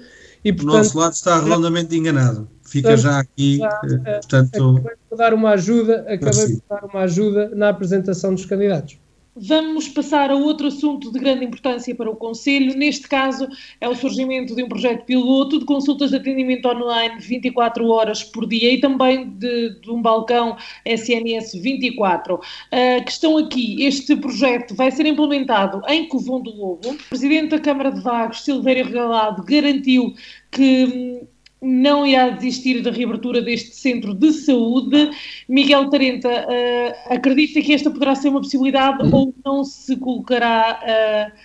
[0.46, 2.48] E, portanto, o nosso lado está redondamente enganado.
[2.68, 4.78] Fica portanto, já aqui, já, eh, portanto...
[4.78, 8.98] Acabei de dar uma ajuda, acabei de dar uma ajuda na apresentação dos candidatos.
[9.40, 12.76] Vamos passar a outro assunto de grande importância para o Conselho.
[12.76, 13.48] Neste caso,
[13.80, 18.48] é o surgimento de um projeto piloto de consultas de atendimento online 24 horas por
[18.48, 22.40] dia e também de, de um balcão SNS 24.
[22.72, 26.90] A questão aqui: este projeto vai ser implementado em Covão do Lobo.
[26.90, 30.16] O Presidente da Câmara de Vagos, Silvério Regalado, garantiu
[30.50, 31.28] que
[31.62, 35.10] não irá desistir da reabertura deste centro de saúde.
[35.50, 41.38] Miguel Tarenta uh, acredita que esta poderá ser uma possibilidade ou não se colocará uh,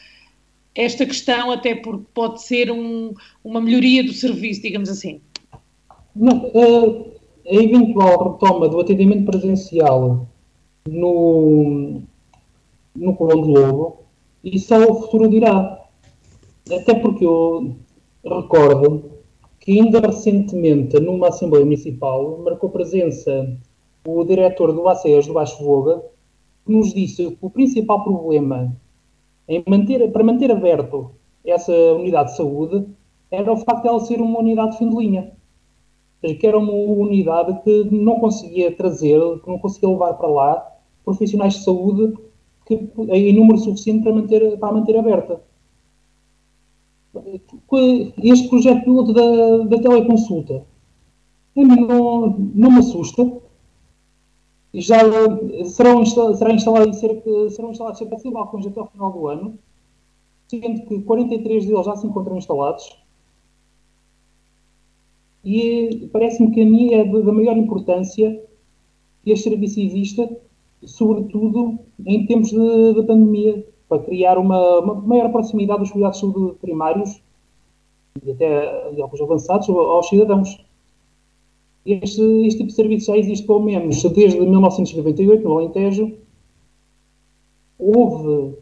[0.75, 5.21] esta questão, até porque pode ser um, uma melhoria do serviço, digamos assim?
[6.15, 7.13] Não, uh,
[7.47, 10.27] a eventual retoma do atendimento presencial
[10.87, 12.03] no,
[12.95, 13.99] no Colombo de Lobo,
[14.45, 15.79] isso é o futuro dirá.
[16.71, 17.77] Até porque eu
[18.25, 19.22] recordo
[19.63, 23.57] que ainda recentemente, numa Assembleia Municipal, marcou presença
[24.05, 26.03] o diretor do ACES do Baixo Voga,
[26.67, 28.77] que nos disse que o principal problema
[29.47, 31.13] em manter, para manter aberto
[31.45, 32.87] essa unidade de saúde
[33.31, 35.33] era o facto de ela ser uma unidade de fim de linha.
[36.21, 40.73] Que era uma unidade que não conseguia trazer, que não conseguia levar para lá
[41.05, 42.19] profissionais de saúde
[42.67, 42.75] que,
[43.11, 45.41] em número suficiente para manter, para manter aberta
[48.23, 50.65] este projeto piloto da, da teleconsulta
[51.55, 53.41] não, não me assusta.
[54.75, 55.01] Já
[55.67, 59.59] serão será instalado serão instalados cerca de 100 balcões até o final do ano,
[60.49, 62.97] sendo que 43 deles já se encontram instalados.
[65.45, 68.43] E parece-me que a mim é da maior importância
[69.25, 70.29] este serviço exista,
[70.85, 76.19] sobretudo em tempos de, de pandemia, para criar uma, uma maior proximidade dos cuidados
[76.63, 77.21] primários
[78.25, 80.65] e até alguns avançados aos cidadãos.
[81.85, 86.13] Este, este tipo de serviço já existe pelo menos desde 1998 no Alentejo.
[87.79, 88.57] Houve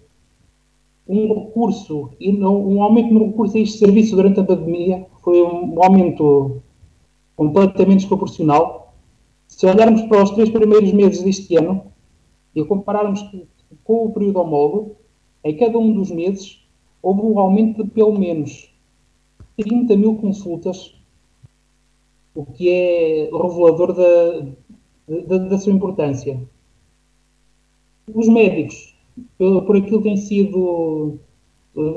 [1.07, 5.81] um recurso e um aumento no recurso a este serviço durante a pandemia, foi um
[5.81, 6.61] aumento
[7.37, 8.95] completamente desproporcional.
[9.47, 11.85] Se olharmos para os três primeiros meses deste ano
[12.53, 13.21] e compararmos
[13.85, 15.00] com o período homólogo,
[15.45, 16.61] em cada um dos meses
[17.03, 18.71] houve um aumento de pelo menos
[19.57, 20.95] 30 mil consultas,
[22.35, 24.47] o que é revelador da,
[25.27, 26.41] da, da sua importância.
[28.13, 28.95] Os médicos,
[29.39, 31.19] por, por aquilo que tem sido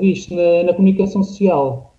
[0.00, 1.94] visto na, na comunicação social,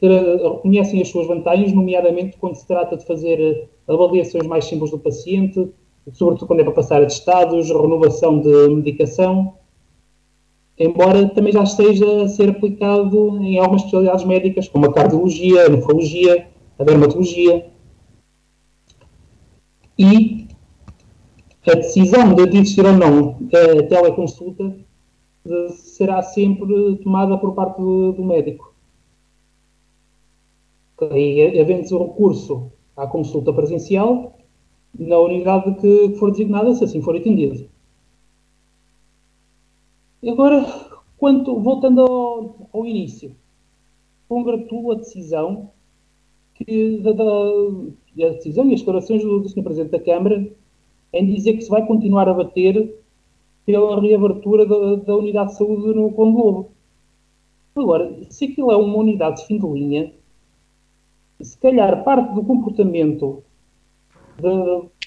[0.00, 5.68] reconhecem as suas vantagens, nomeadamente quando se trata de fazer avaliações mais simples do paciente,
[6.12, 9.54] sobretudo quando é para passar atestados, renovação de medicação,
[10.78, 15.68] embora também já esteja a ser aplicado em algumas especialidades médicas, como a cardiologia, a
[15.68, 16.48] nefrologia,
[16.78, 17.70] a dermatologia.
[19.98, 20.46] E
[21.66, 24.76] a decisão de existir ou não a teleconsulta
[25.70, 28.74] será sempre tomada por parte do, do médico.
[31.12, 34.36] E havendo o recurso à consulta presencial,
[34.98, 37.68] na unidade que for designada, se assim for entendido.
[40.26, 40.66] Agora,
[41.16, 43.36] quanto, voltando ao, ao início,
[44.28, 45.70] congratulo a decisão
[46.54, 49.62] que, da, da, a decisão e as declarações do, do Sr.
[49.62, 50.44] Presidente da Câmara
[51.12, 52.94] em dizer que se vai continuar a bater
[53.64, 56.70] pela reabertura da, da unidade de saúde no Lobo.
[57.76, 60.12] Agora, se aquilo é uma unidade de fim de linha,
[61.40, 63.44] se calhar parte do comportamento,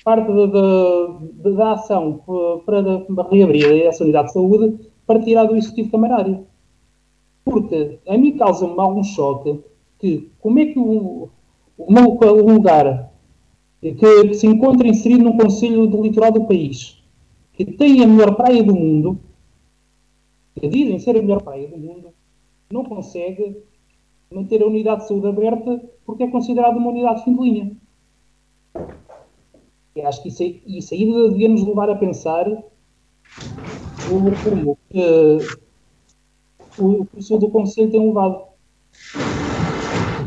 [0.05, 2.21] parte da, da, da ação
[2.65, 6.45] para, para reabrir essa unidade de saúde partirá do executivo camarário.
[7.43, 9.59] Porque a mim causa-me algum choque
[9.99, 11.29] que como é que o
[11.77, 13.11] lugar
[13.81, 17.03] que se encontra inserido num conselho do litoral do país,
[17.53, 19.19] que tem a melhor praia do mundo,
[20.55, 22.09] que dizem ser a melhor praia do mundo,
[22.71, 23.57] não consegue
[24.31, 27.71] manter a unidade de saúde aberta porque é considerada uma unidade de fim de linha.
[29.95, 32.45] E acho que isso, isso aí devia nos levar a pensar
[34.07, 35.37] como que
[36.77, 38.43] o professor do Conselho tem levado.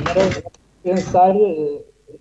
[0.05, 0.51] Para
[0.83, 1.35] pensar,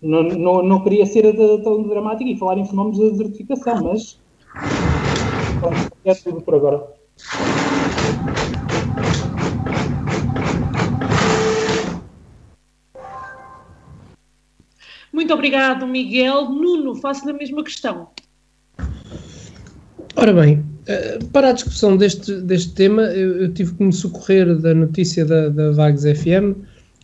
[0.01, 1.33] não, não, não queria ser
[1.63, 4.19] tão dramático e falar em fenómenos de desertificação, mas
[6.05, 6.87] é tudo por agora.
[15.11, 16.49] Muito obrigado, Miguel.
[16.49, 18.09] Nuno, faço a mesma questão.
[20.15, 20.72] Ora bem, eh,
[21.31, 25.49] para a discussão deste, deste tema, eu, eu, tive que me socorrer da notícia da,
[25.49, 26.57] da Vagos FM,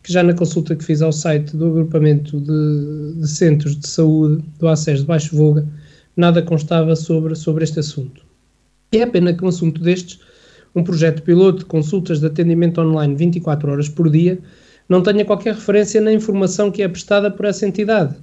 [0.03, 4.43] que já na consulta que fiz ao site do agrupamento de, de centros de saúde
[4.57, 5.67] do acesso de Baixo Voga,
[6.15, 8.21] nada constava sobre, sobre este assunto.
[8.91, 10.19] E é pena que um assunto destes,
[10.75, 14.39] um projeto piloto de consultas de atendimento online 24 horas por dia,
[14.87, 18.15] não tenha qualquer referência na informação que é prestada por essa entidade.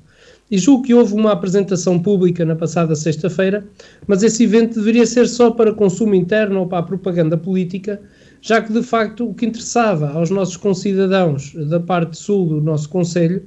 [0.51, 3.67] E julgo que houve uma apresentação pública na passada sexta-feira,
[4.07, 8.01] mas esse evento deveria ser só para consumo interno ou para a propaganda política,
[8.41, 12.89] já que de facto o que interessava aos nossos concidadãos da parte sul do nosso
[12.89, 13.43] Conselho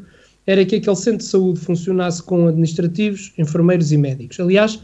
[0.45, 4.39] era que aquele centro de saúde funcionasse com administrativos, enfermeiros e médicos.
[4.39, 4.79] Aliás,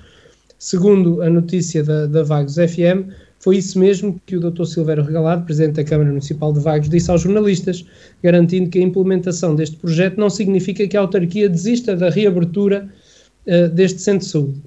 [0.58, 3.12] segundo a notícia da, da Vagos FM,
[3.46, 4.66] foi isso mesmo que o Dr.
[4.66, 7.86] Silveiro Regalado, Presidente da Câmara Municipal de Vagos, disse aos jornalistas,
[8.24, 12.90] garantindo que a implementação deste projeto não significa que a autarquia desista da reabertura
[13.46, 14.64] uh, deste centro de saúde.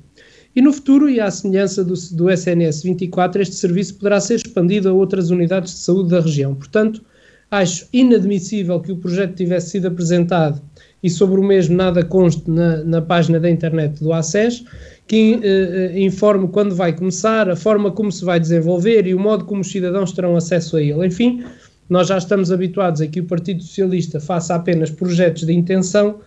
[0.54, 4.88] E no futuro, e à semelhança do, do SNS 24, este serviço poderá ser expandido
[4.88, 6.54] a outras unidades de saúde da região.
[6.54, 7.02] Portanto,
[7.50, 10.62] acho inadmissível que o projeto tivesse sido apresentado
[11.02, 14.64] e sobre o mesmo nada conste na, na página da internet do ACES
[15.08, 19.46] que eh, informe quando vai começar, a forma como se vai desenvolver e o modo
[19.46, 21.06] como os cidadãos terão acesso a ele.
[21.06, 21.42] Enfim,
[21.88, 26.20] nós já estamos habituados a que o Partido Socialista faça apenas projetos de intenção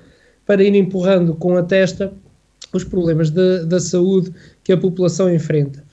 [0.48, 2.12] para ir empurrando com a testa
[2.74, 5.84] os problemas de, da saúde que a população enfrenta.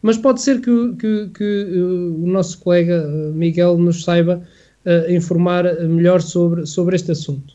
[0.00, 4.40] Mas pode ser que, que, que uh, o nosso colega uh, Miguel nos saiba
[4.86, 7.54] uh, informar melhor sobre, sobre este assunto.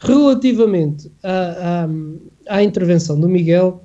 [0.00, 1.84] Relativamente à,
[2.48, 3.82] à, à intervenção do Miguel,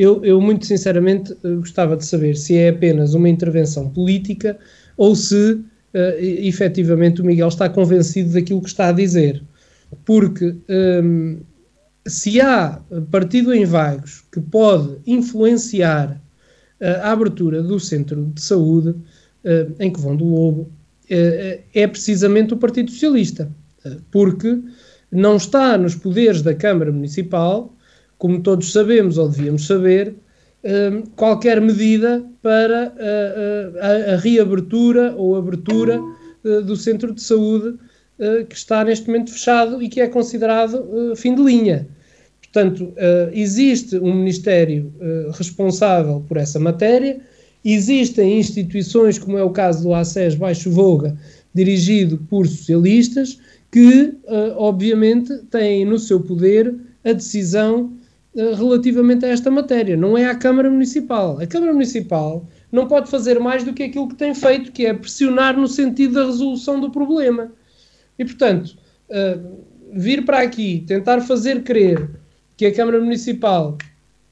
[0.00, 4.58] eu, eu, muito sinceramente eh, gostava de saber se é apenas uma intervenção política
[4.96, 5.64] ou se uh,
[6.18, 9.42] efetivamente o Miguel está convencido daquilo que está a dizer.
[10.06, 11.36] Porque um, ehm,
[12.06, 12.80] se há
[13.10, 16.12] partido em vagos que pode influenciar
[16.80, 18.94] uh, a abertura do centro de saúde
[19.78, 20.70] em que vão do Lobo,
[21.08, 23.50] é precisamente o Partido Socialista.
[24.10, 24.60] porque
[25.10, 27.74] não está nos poderes da Câmara Municipal
[28.20, 30.14] como todos sabemos ou devíamos saber,
[30.62, 35.98] hum, qualquer medida para a, a, a reabertura ou abertura
[36.44, 37.76] uh, do centro de saúde
[38.50, 41.88] que está neste momento fechado e que é considerado fim de linha.
[42.42, 42.92] Portanto,
[43.32, 44.92] existe um Ministério
[45.32, 47.18] responsável por essa matéria,
[47.64, 51.16] existem instituições, como é o caso do ACES Baixo Voga,
[51.54, 53.38] dirigido por socialistas,
[53.72, 54.12] que,
[54.54, 57.99] obviamente, têm no seu poder a decisão eh,
[58.34, 61.40] relativamente a esta matéria, não é à Câmara Municipal.
[61.40, 64.94] A Câmara Municipal não pode fazer mais do que aquilo que tem feito, que é
[64.94, 67.52] pressionar no sentido da resolução do problema.
[68.18, 68.76] E, portanto,
[69.08, 72.10] uh, vir para aqui, tentar fazer crer
[72.56, 73.76] que a Câmara Municipal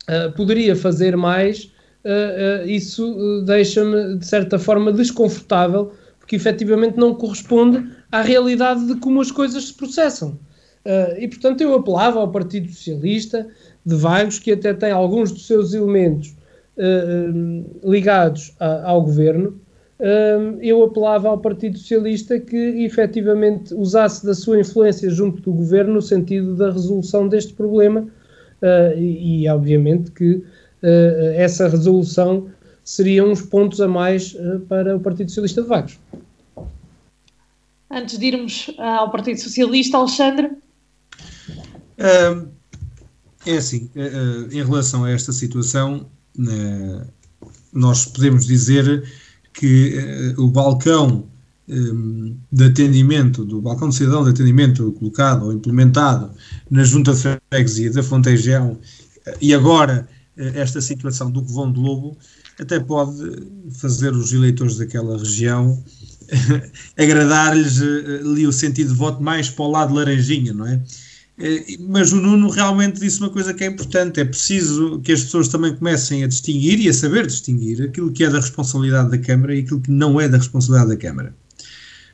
[0.08, 1.72] uh, poderia fazer mais,
[2.04, 9.20] uh, isso deixa-me, de certa forma, desconfortável, porque efetivamente não corresponde à realidade de como
[9.20, 10.38] as coisas se processam.
[11.18, 13.48] e, portanto, eu apelava ao Partido Socialista
[13.84, 16.34] de Vagos, que até tem alguns dos seus elementos
[16.76, 19.60] uh, ligados a, ao governo,
[20.60, 26.02] eu apelava ao Partido Socialista que efetivamente usasse da sua influência junto do governo no
[26.02, 28.06] sentido da resolução deste problema
[28.96, 30.40] e, e, obviamente que
[31.34, 32.46] essa resolução
[32.84, 34.36] seria uns pontos a mais
[34.68, 35.98] para o Partido Socialista de Vagos.
[37.90, 40.50] Antes de irmos ao Partido Socialista, Alexandre?
[43.46, 43.90] É assim,
[44.50, 46.06] em relação a esta situação,
[47.72, 49.04] nós podemos dizer
[49.52, 51.28] que o balcão
[51.68, 56.30] um, de atendimento, do balcão de cidadão de atendimento colocado ou implementado
[56.70, 57.20] na Junta de
[57.50, 58.78] Freguesia da Fontejão
[59.40, 62.16] e agora esta situação do Covão de Lobo
[62.58, 63.18] até pode
[63.72, 65.82] fazer os eleitores daquela região
[66.96, 70.80] agradar-lhes ali o sentido de voto mais para o lado laranjinha, não é?
[71.38, 75.22] Eh, mas o Nuno realmente disse uma coisa que é importante: é preciso que as
[75.22, 79.18] pessoas também comecem a distinguir e a saber distinguir aquilo que é da responsabilidade da
[79.18, 81.34] Câmara e aquilo que não é da responsabilidade da Câmara.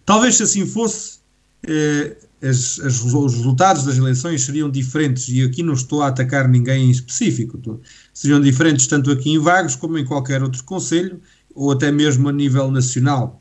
[0.04, 1.18] Talvez se assim fosse,
[1.66, 6.46] eh, as, as, os resultados das eleições seriam diferentes, e aqui não estou a atacar
[6.46, 7.80] ninguém em específico, estou,
[8.12, 11.18] seriam diferentes tanto aqui em Vagos como em qualquer outro conselho,
[11.54, 13.40] ou até mesmo a nível nacional.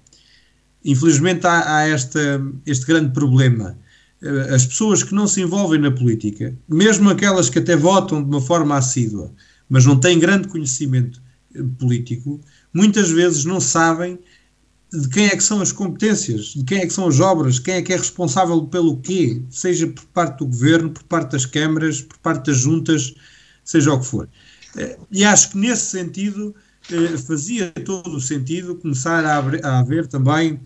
[0.86, 3.78] Infelizmente há, há esta, este grande problema
[4.54, 8.42] as pessoas que não se envolvem na política, mesmo aquelas que até votam de uma
[8.42, 9.34] forma assídua,
[9.70, 11.22] mas não têm grande conhecimento
[11.54, 12.40] eh, político,
[12.74, 14.18] muitas vezes não sabem
[14.92, 17.76] de quem é que são as competências, de quem é que são as obras, quem
[17.76, 22.02] é que é responsável pelo quê, seja por parte do governo, por parte das câmaras,
[22.02, 23.14] por parte das juntas,
[23.66, 24.30] seja o que for.
[24.78, 26.56] Eh, e acho que nesse sentido
[27.26, 30.60] fazia todo o sentido começar a haver também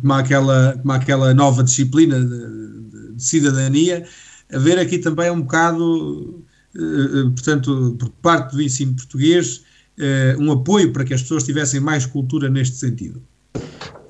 [0.00, 4.06] como aquela, como aquela nova disciplina de, de, cidadania,
[4.52, 9.62] haver aqui também um bocado, eh, eh, portanto, por parte do ensino português,
[9.98, 13.22] eh, um apoio para que as pessoas tivessem mais cultura neste sentido.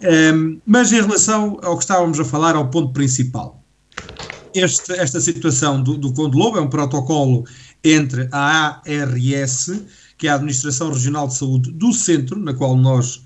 [0.00, 3.62] Ehm, mas em relação ao que estávamos a falar, ao ponto principal,
[4.54, 7.44] este, esta situação do, do Conde Lobo é um protocolo
[7.82, 9.70] entre a ARS,
[10.16, 13.24] que é a Administração Regional de Saúde do Centro, na qual nós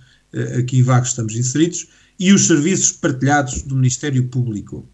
[0.58, 1.88] aqui em Vagos estamos inseridos,
[2.18, 4.88] e os serviços partilhados do Ministério Público.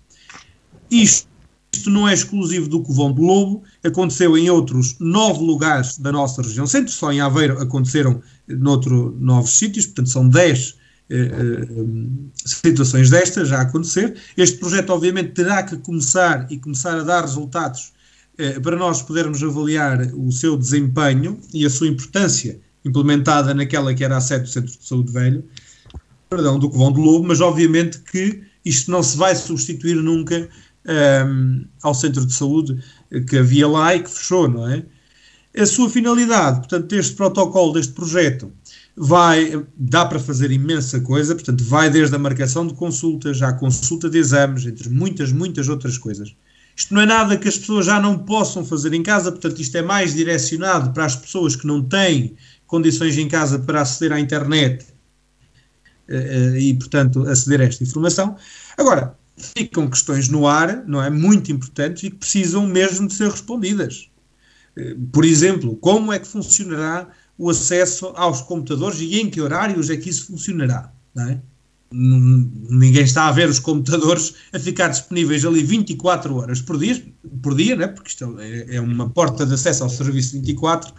[0.91, 1.29] Isto,
[1.73, 6.43] isto não é exclusivo do Covão do Lobo, aconteceu em outros nove lugares da nossa
[6.43, 10.77] região centro, só em Aveiro aconteceram noutro novos sítios, portanto são dez
[11.11, 11.85] eh, eh,
[12.45, 14.17] situações destas já a acontecer.
[14.37, 17.93] Este projeto obviamente terá que começar e começar a dar resultados
[18.39, 24.03] eh, para nós podermos avaliar o seu desempenho e a sua importância implementada naquela que
[24.03, 25.45] era a sede do Centro de Saúde Velho,
[26.35, 30.49] perdão, do Covão do Lobo, mas obviamente que isto não se vai substituir nunca
[31.27, 32.83] um, ao centro de saúde
[33.29, 34.85] que havia lá e que fechou, não é?
[35.57, 38.53] A sua finalidade, portanto, deste protocolo, deste projeto,
[38.97, 44.11] vai, dá para fazer imensa coisa, portanto, vai desde a marcação de consultas à consulta
[44.11, 46.35] de exames, entre muitas, muitas outras coisas.
[46.77, 49.77] Isto não é nada que as pessoas já não possam fazer em casa, portanto, isto
[49.77, 52.35] é mais direcionado para as pessoas que não têm
[52.67, 54.85] condições em casa para aceder à internet
[56.09, 58.37] e, portanto, aceder a esta informação.
[58.77, 61.11] Agora, ficam questões no ar, não é?
[61.11, 64.11] Muito importantes e que precisam mesmo de ser respondidas.
[64.77, 69.91] Uh, por exemplo, como é que funcionará o acesso aos computadores e em que horários
[69.91, 71.41] é que isso funcionará, não é?
[71.97, 77.01] ninguém está a ver os computadores a ficar disponíveis ali 24 horas por dia,
[77.41, 77.87] por dia né?
[77.87, 80.93] porque isto é, é uma porta de acesso ao serviço 24,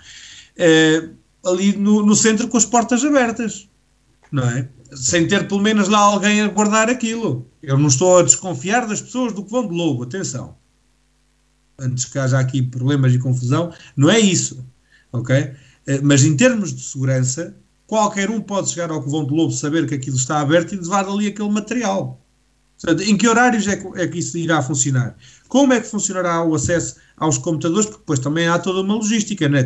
[0.55, 1.09] é,
[1.45, 3.67] ali no, no, centro com as portas abertas,
[4.31, 4.69] não é?
[4.93, 7.47] Sem ter pelo menos lá alguém a guardar aquilo.
[7.61, 10.55] Eu não estou a desconfiar das pessoas do que vão de lobo, atenção.
[11.77, 14.65] Antes que haja aqui problemas e confusão, não é isso,
[15.11, 15.53] ok?
[15.87, 17.55] Eh, mas em termos de segurança,
[17.87, 21.05] qualquer um pode chegar ao Covão de Lobo, saber que aquilo está aberto e levar
[21.05, 22.21] ali aquele material.
[22.81, 25.15] Portanto, em que horários é que, é que, isso irá funcionar?
[25.47, 27.85] Como é que funcionará o acesso aos computadores?
[27.85, 29.63] Porque depois também há toda uma logística, né?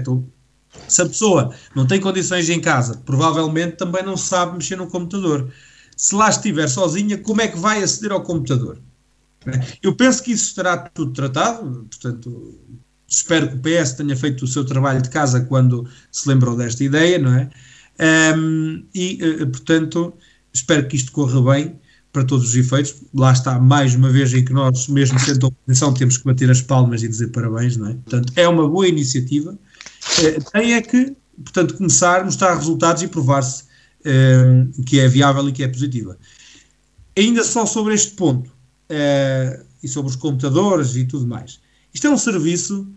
[0.88, 5.52] Se a pessoa não tem condições em casa, provavelmente também não sabe mexer no computador.
[5.98, 8.80] Se lá estiver sozinha, como é que vai aceder ao computador?
[9.82, 12.60] Eu penso que isso estará tudo tratado, portanto,
[13.08, 16.84] espero que o PS tenha feito o seu trabalho de casa quando se lembrou desta
[16.84, 17.50] ideia, não é?
[18.36, 20.14] Um, e, uh, portanto,
[20.54, 21.80] espero que isto corra bem
[22.12, 22.96] para todos os efeitos.
[23.14, 26.62] Lá está, mais uma vez, em que nós, mesmo sendo oposição, temos que bater as
[26.62, 27.94] palmas e dizer parabéns, não é?
[27.94, 29.69] Portanto, é uma boa iniciativa eh,
[30.52, 33.64] tem é que, portanto, começar mostrar resultados e provar-se
[34.06, 36.18] eh, que é viável e que é positiva.
[37.18, 38.52] Ainda só sobre este ponto
[38.90, 41.60] eh, e sobre os computadores e tudo mais.
[41.94, 42.88] Isto é um serviço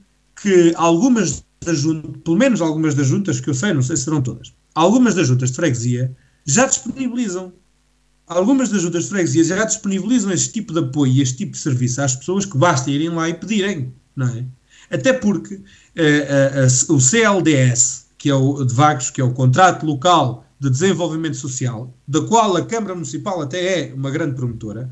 [0.41, 4.05] que algumas das juntas, pelo menos algumas das juntas que eu sei, não sei se
[4.05, 7.53] serão todas, algumas das juntas de freguesia já disponibilizam.
[8.27, 11.59] Algumas das juntas de freguesia já disponibilizam este tipo de apoio e este tipo de
[11.59, 14.47] serviço às pessoas que basta irem lá e pedirem, não é?
[14.93, 19.32] Até porque uh, uh, uh, o CLDS, que é o de Vagos, que é o
[19.32, 24.90] Contrato Local de Desenvolvimento Social, da qual a Câmara Municipal até é uma grande promotora,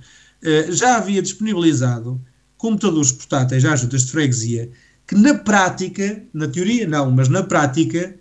[0.71, 2.21] já havia disponibilizado
[2.57, 4.71] computadores portáteis às juntas de freguesia
[5.07, 8.17] que na prática, na teoria não, mas na prática,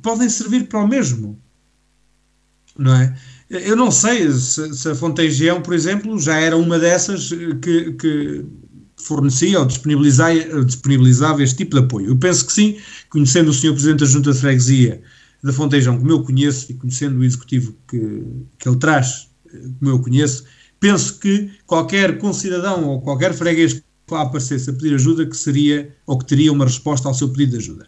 [0.00, 1.38] podem servir para o mesmo.
[2.78, 3.14] Não é?
[3.50, 7.28] Eu não sei se, se a Fontegião, por exemplo, já era uma dessas
[7.60, 8.46] que, que
[9.02, 12.08] fornecia ou disponibilizava, disponibilizava este tipo de apoio.
[12.08, 12.76] Eu penso que sim,
[13.08, 13.72] conhecendo o Sr.
[13.72, 15.02] Presidente da Junta de Freguesia
[15.42, 18.22] da Fontejão, como eu conheço, e conhecendo o executivo que,
[18.58, 19.28] que ele traz,
[19.78, 20.44] como eu conheço,
[20.78, 25.94] penso que qualquer concidadão ou qualquer freguês que lá aparecesse a pedir ajuda, que seria
[26.06, 27.86] ou que teria uma resposta ao seu pedido de ajuda.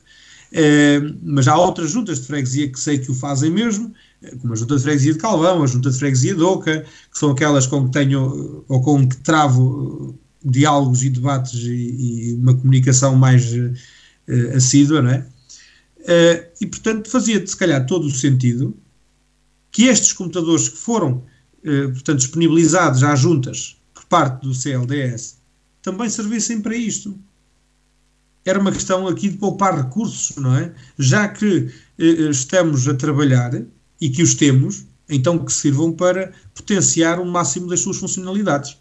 [0.54, 3.92] É, mas há outras juntas de freguesia que sei que o fazem mesmo,
[4.40, 7.30] como a junta de freguesia de Calvão, a junta de freguesia de Oca, que são
[7.30, 13.14] aquelas com que tenho ou com que travo diálogos e debates e, e uma comunicação
[13.14, 15.26] mais uh, assídua, não é?
[16.00, 18.76] Uh, e portanto fazia se calhar todo o sentido
[19.70, 21.24] que estes computadores que foram
[21.64, 25.38] uh, portanto, disponibilizados às juntas por parte do CLDS
[25.80, 27.18] também servissem para isto.
[28.44, 30.72] Era uma questão aqui de poupar recursos, não é?
[30.98, 33.52] Já que estamos a trabalhar
[34.00, 38.76] e que os temos, então que sirvam para potenciar o máximo das suas funcionalidades.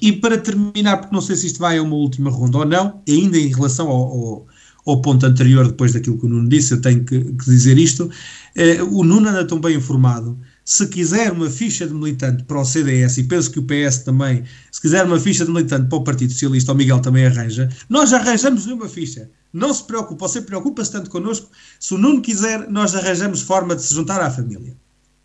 [0.00, 3.02] E para terminar, porque não sei se isto vai a uma última ronda ou não,
[3.08, 4.46] ainda em relação ao, ao,
[4.86, 8.10] ao ponto anterior, depois daquilo que o Nuno disse, eu tenho que, que dizer isto.
[8.54, 10.38] Eh, o Nuno anda tão bem informado.
[10.64, 14.44] Se quiser uma ficha de militante para o CDS, e penso que o PS também,
[14.70, 18.12] se quiser uma ficha de militante para o Partido Socialista, o Miguel também arranja, nós
[18.12, 19.28] arranjamos uma ficha.
[19.52, 21.50] Não se preocupe, você preocupa-se tanto connosco.
[21.78, 24.76] Se o Nuno quiser, nós arranjamos forma de se juntar à família.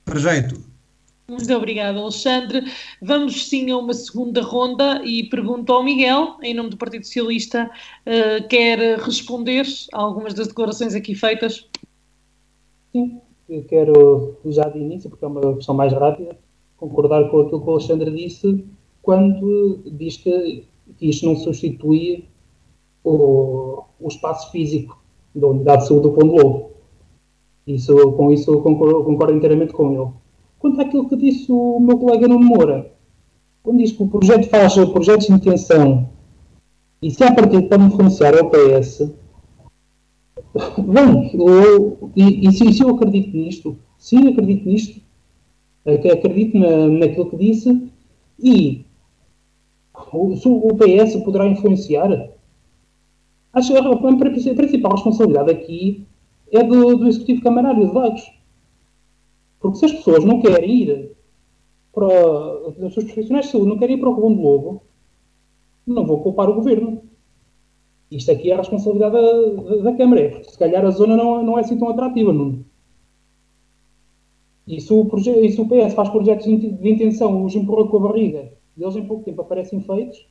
[0.04, 0.67] Para já é tudo.
[1.30, 2.72] Muito obrigada, Alexandre.
[3.02, 7.70] Vamos sim a uma segunda ronda e pergunto ao Miguel, em nome do Partido Socialista,
[8.06, 11.68] uh, quer responder a algumas das declarações aqui feitas?
[12.94, 13.20] Sim,
[13.50, 16.38] eu quero já de início, porque é uma questão mais rápida,
[16.78, 18.64] concordar com aquilo que o Alexandre disse
[19.02, 20.66] quando diz que,
[20.98, 22.24] que isto não substitui
[23.04, 24.98] o, o espaço físico
[25.36, 26.72] da Unidade de Saúde do Pão de Lobo.
[27.68, 30.27] Isso, com isso eu concordo, concordo inteiramente com ele
[30.60, 32.92] quanto àquilo que disse o meu colega Nuno Moura.
[33.64, 36.10] Quando diz que o projeto faz projetos de intenção
[37.02, 39.12] e se há partido pode influenciar o PS,
[40.80, 45.00] bem, eu, e, e se, se, eu acredito nisto, sim, acredito nisto,
[45.86, 47.92] acredito na, naquilo que disse,
[48.40, 48.84] e
[50.12, 52.32] o, se o PS poderá influenciar,
[53.54, 56.08] acho que a principal responsabilidade aqui
[56.52, 58.37] é do, do Executivo Camarário de Vagos
[59.60, 61.16] porque se as pessoas não querem ir
[61.94, 62.08] para.
[62.68, 64.84] Os seus profissionais de saúde não querem ir para o de Lobo,
[65.86, 67.02] não vou culpar o governo.
[68.10, 71.44] Isto aqui é a responsabilidade da, da, da Câmara, porque se calhar a zona não,
[71.44, 72.64] não é assim tão atrativa, não.
[74.66, 78.08] E se o, e se o PS faz projetos de intenção, os empurra com a
[78.08, 80.28] barriga, e eles em pouco tempo aparecem feitos,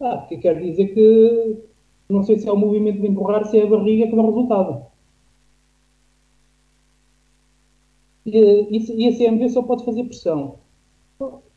[0.00, 1.58] ah, que quer dizer que
[2.08, 4.86] não sei se é o movimento de empurrar, se é a barriga que dá resultado.
[8.36, 10.56] E, e a CMV só pode fazer pressão.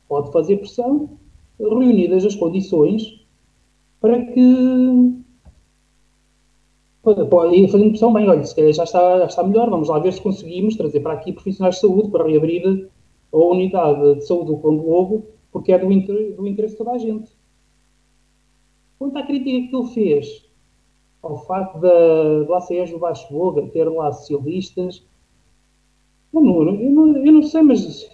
[0.08, 1.18] Pode fazer pressão
[1.60, 3.26] reunidas as condições
[4.00, 5.22] para que
[7.04, 10.00] pode ir fazendo pressão, bem, olha, se calhar já está, já está melhor, vamos lá
[10.00, 12.90] ver se conseguimos trazer para aqui profissionais de saúde para reabrir
[13.32, 16.92] a unidade de saúde do Conde Lobo, porque é do, inter, do interesse de toda
[16.92, 17.32] a gente.
[19.00, 20.46] Quanto à crítica que ele fez
[21.24, 25.04] ao facto da, do ACS do Baixo Boga ter lá socialistas,
[26.34, 28.10] Amor, eu não, eu não sei, mas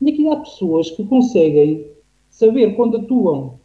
[0.00, 1.86] aqui há pessoas que conseguem
[2.30, 3.60] saber quando atuam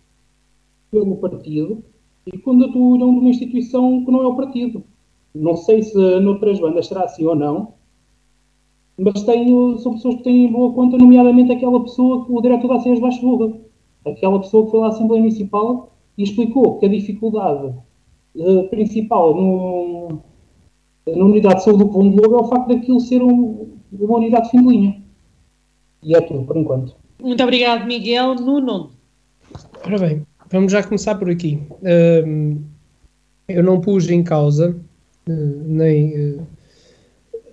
[0.91, 1.83] pelo partido
[2.25, 4.83] e quando atuam numa instituição que não é o partido.
[5.33, 7.73] Não sei se noutras bandas será assim ou não,
[8.97, 12.99] mas tenho, são pessoas que têm boa conta, nomeadamente aquela pessoa, o diretor da CES
[12.99, 13.53] Baixo Burra,
[14.05, 17.73] aquela pessoa que foi à Assembleia Municipal e explicou que a dificuldade
[18.35, 20.19] uh, principal no,
[21.15, 24.17] na unidade de saúde do Pão de Lobo é o facto daquilo ser um, uma
[24.17, 25.01] unidade de fim de linha.
[26.03, 26.95] E é tudo, por enquanto.
[27.21, 28.35] Muito obrigado, Miguel.
[28.35, 28.91] Nuno.
[29.85, 31.61] Ora bem, vamos já começar por aqui.
[33.47, 34.75] eu não pus em causa
[35.29, 36.47] uh, nem uh,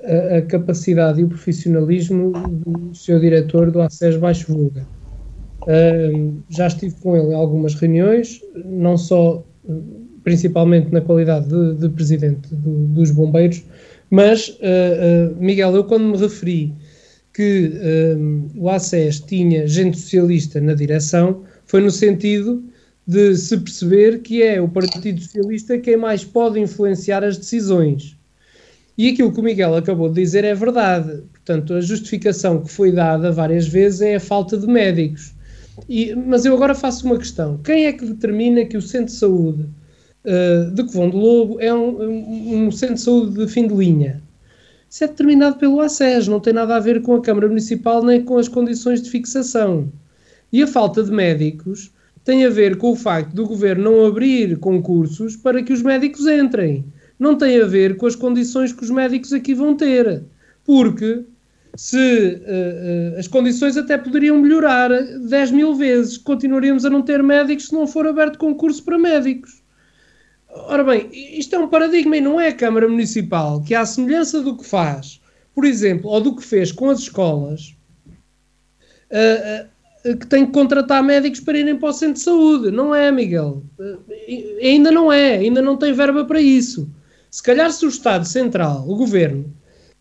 [0.03, 4.87] a, a, capacidade e o profissionalismo do seu diretor do ACES Baixo Vulga.
[6.51, 9.43] já estive com ele em algumas reuniões, não só
[10.23, 13.63] principalmente na qualidade de, de presidente do, dos bombeiros,
[14.11, 16.73] Mas, uh, uh, Miguel, eu quando me referi
[17.33, 22.63] que uh, o ACES tinha gente socialista na direção, foi no sentido
[23.07, 28.17] de se perceber que é o Partido Socialista quem mais pode influenciar as decisões.
[28.97, 31.23] E aquilo que o Miguel acabou de dizer é verdade.
[31.33, 35.35] Portanto, a justificação que foi dada várias vezes é a falta de médicos.
[35.89, 39.13] E, mas eu agora faço uma questão: quem é que determina que o centro de
[39.13, 39.67] saúde
[40.25, 44.23] uh, de Covão do Lobo é um, um, centro de saúde de fim de linha?
[44.89, 48.23] Isso é determinado pelo ACES, não tem nada a ver com a Câmara Municipal nem
[48.23, 49.91] com as condições de fixação.
[50.53, 51.91] E a falta de médicos
[52.25, 56.27] tem a ver com o facto do governo não abrir concursos para que os médicos
[56.27, 56.85] entrem.
[57.19, 60.23] Não tem a ver com as condições que os médicos aqui vão ter.
[60.65, 61.25] Porque
[61.77, 67.23] se uh, uh, as condições até poderiam melhorar 10 mil vezes, continuaríamos a não ter
[67.23, 69.63] médicos se não for aberto concurso para médicos.
[70.49, 74.41] Ora bem, isto é um paradigma e não é a Câmara Municipal que, à semelhança
[74.41, 75.21] do que faz,
[75.53, 77.75] por exemplo, ou do que fez com as escolas,
[79.11, 79.69] uh,
[80.17, 82.71] que tem que contratar médicos para irem para o centro de saúde.
[82.71, 83.65] Não é, Miguel.
[84.63, 86.89] ainda não é, ainda não tem verba para isso.
[87.31, 89.53] Se calhar, se o Estado Central, o Governo,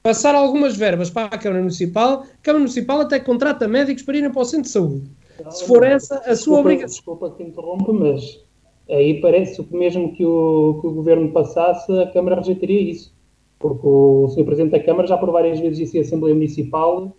[0.04, 4.30] passar algumas verbas para a Câmara Municipal, a Câmara Municipal até contrata médicos para irem
[4.30, 5.10] para o centro de saúde.
[5.50, 6.98] Se for essa a sua obrigação.
[6.98, 8.44] Desculpa que interrompa, mas
[8.90, 13.14] aí parece que mesmo que o, que o Governo passasse, a Câmara rejeitaria isso.
[13.58, 14.44] Porque o Sr.
[14.44, 17.16] Presidente da Câmara já por várias vezes disse à Assembleia Municipal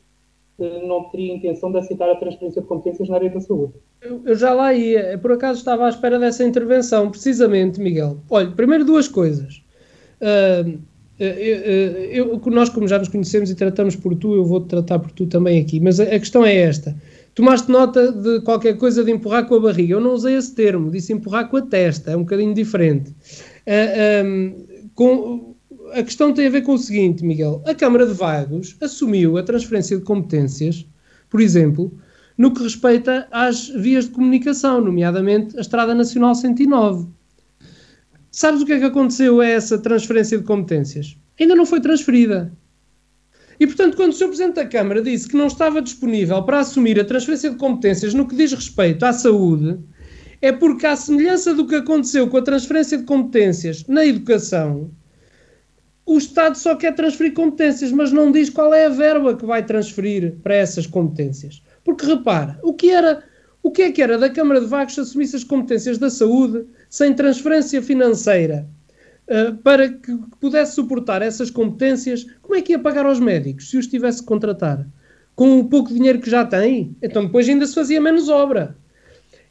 [0.56, 3.72] que não teria intenção de aceitar a transferência de competências na área da saúde.
[4.00, 8.18] Eu, eu já lá ia, por acaso estava à espera dessa intervenção, precisamente, Miguel.
[8.30, 9.64] Olha, primeiro duas coisas.
[10.20, 10.78] Uh,
[11.18, 15.12] eu, eu, nós, como já nos conhecemos e tratamos por tu, eu vou-te tratar por
[15.12, 16.96] tu também aqui, mas a, a, questão é esta.
[17.34, 19.94] Tomaste nota de qualquer coisa de empurrar com a barriga.
[19.94, 23.10] Eu não usei esse termo, disse empurrar com a testa, é um bocadinho diferente.
[23.10, 25.54] Uh, um, com,
[25.92, 27.62] a questão tem a ver com o seguinte, Miguel.
[27.66, 30.86] A Câmara de Vagos assumiu a transferência de competências,
[31.30, 31.92] por exemplo,
[32.36, 37.06] no que respeita às vias de comunicação, nomeadamente a Estrada Nacional 109.
[38.34, 41.16] Sabes o que é que aconteceu a essa transferência de competências?
[41.38, 42.52] Ainda não foi transferida.
[43.60, 44.26] E, portanto, quando o Sr.
[44.26, 48.26] Presidente da Câmara disse que não estava disponível para assumir a transferência de competências no
[48.26, 49.78] que diz respeito à saúde,
[50.42, 54.90] é porque, à semelhança do que aconteceu com a transferência de competências na educação,
[56.04, 59.64] o Estado só quer transferir competências, mas não diz qual é a verba que vai
[59.64, 61.62] transferir para essas competências.
[61.84, 63.22] Porque repara, o que era,
[63.64, 66.66] o que é que era da Câmara de Vagos se assumisse as competências da saúde
[66.90, 68.68] sem transferência financeira
[69.26, 73.70] uh, para que, que pudesse suportar essas competências, como é que ia pagar aos médicos
[73.70, 74.86] se os tivesse que contratar?
[75.34, 76.94] Com o pouco dinheiro que já tem?
[77.02, 78.76] Então depois ainda se fazia menos obra.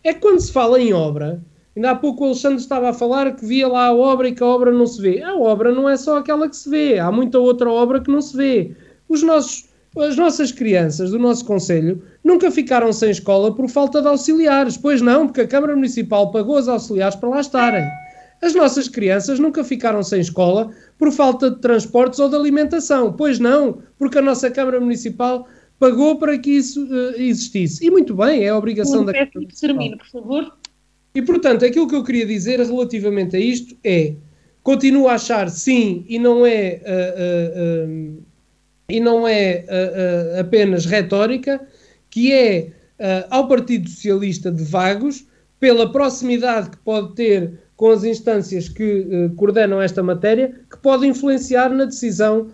[0.04, 1.42] É que quando se fala em obra,
[1.76, 4.44] ainda há pouco o Alexandre estava a falar que via lá a obra e que
[4.44, 5.24] a obra não se vê.
[5.24, 8.22] A obra não é só aquela que se vê, há muita outra obra que não
[8.22, 8.76] se vê.
[9.10, 14.08] Os nossos as nossas crianças do nosso Conselho nunca ficaram sem escola por falta de
[14.08, 14.76] auxiliares.
[14.76, 17.86] Pois não, porque a Câmara Municipal pagou os auxiliares para lá estarem.
[18.42, 23.14] As nossas crianças nunca ficaram sem escola por falta de transportes ou de alimentação.
[23.14, 25.48] Pois não, porque a nossa Câmara Municipal
[25.80, 27.86] pagou para que isso uh, existisse.
[27.86, 29.70] E muito bem, é a obrigação da Câmara Municipal.
[29.70, 30.58] Termino, por favor.
[31.16, 34.16] E portanto, aquilo que eu queria dizer relativamente a isto é:
[34.64, 36.82] continuo a achar sim, e não é.
[36.84, 38.33] Uh, uh,
[38.90, 41.62] e não é uh, uh, apenas retórica,
[42.10, 42.68] que é
[43.00, 45.26] uh, ao Partido Socialista de Vagos,
[45.60, 51.70] pela proximidade que pode ter com as instâncias que coordenam esta matéria, que pode influenciar
[51.70, 52.48] na decisão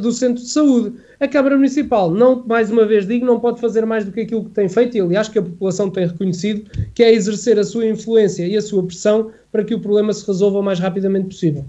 [0.00, 0.96] do Centro de Saúde.
[1.18, 4.44] A Câmara Municipal, não, mais uma vez digo, não pode fazer mais do que aquilo
[4.44, 7.86] que tem feito, e aliás que a população tem reconhecido, que é exercer a sua
[7.86, 11.64] influência e a sua pressão para que o problema se resolva o mais rapidamente possível.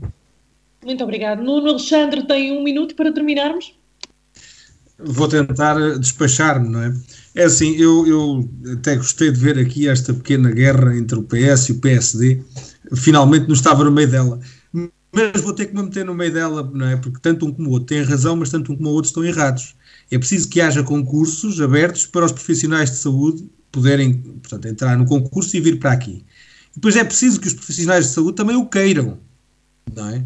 [0.85, 1.41] Muito obrigado.
[1.41, 3.73] Nuno Alexandre tem um minuto para terminarmos
[5.05, 6.93] vou tentar despachar-me, não é?
[7.33, 11.69] É assim, eu, eu até gostei de ver aqui esta pequena guerra entre o PS
[11.69, 12.43] e o PSD,
[12.95, 14.39] finalmente não estava no meio dela.
[15.13, 16.95] Mas vou ter que me meter no meio dela, não é?
[16.95, 19.25] Porque tanto um como o outro têm razão, mas tanto um como o outro estão
[19.25, 19.75] errados.
[20.09, 25.05] É preciso que haja concursos abertos para os profissionais de saúde poderem, portanto, entrar no
[25.05, 26.25] concurso e vir para aqui.
[26.75, 29.19] Depois é preciso que os profissionais de saúde também o queiram,
[29.93, 30.25] não é?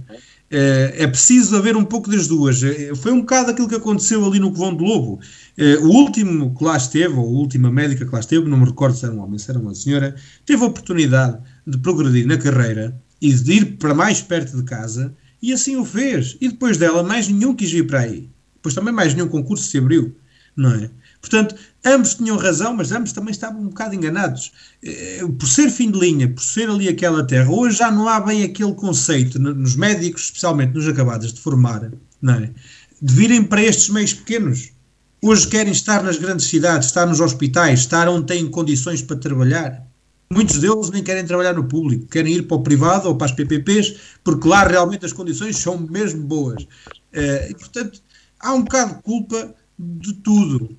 [0.50, 2.62] É, é preciso haver um pouco das duas.
[2.64, 5.20] É, foi um bocado aquilo que aconteceu ali no Covão de Lobo.
[5.58, 8.66] É, o último que lá esteve, ou a última médica que lá esteve, não me
[8.66, 10.16] recordo se era um homem, se era uma senhora,
[10.46, 15.16] teve a oportunidade de progredir na carreira e de ir para mais perto de casa
[15.42, 16.38] e assim o fez.
[16.40, 18.30] E depois dela, mais nenhum quis vir para aí.
[18.56, 20.16] Depois também mais nenhum concurso se abriu,
[20.56, 20.90] não é?
[21.22, 24.52] Portanto, ambos tinham razão, mas ambos também estavam um bocado enganados.
[24.84, 28.20] Eh, por ser fim de linha, por ser ali aquela terra, hoje já não há
[28.20, 32.50] bem aquele conceito nos médicos, especialmente nos acabados de formar, é?
[33.02, 34.72] De virem para estes meios pequenos.
[35.22, 39.86] Hoje querem estar nas grandes cidades, estar nos hospitais, estar onde têm condições para trabalhar.
[40.32, 43.32] Muitos deles nem querem trabalhar no público, querem ir para o privado ou para as
[43.32, 46.64] PPPs, porque lá realmente as condições são mesmo boas.
[46.64, 48.02] Uh, e, portanto,
[48.40, 50.78] há um bocado de culpa de tudo.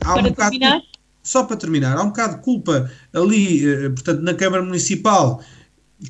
[0.00, 0.78] Há para um terminar?
[0.78, 0.86] De,
[1.22, 5.42] só para terminar, há um bocado de culpa ali, uh, portanto, na Câmara Municipal,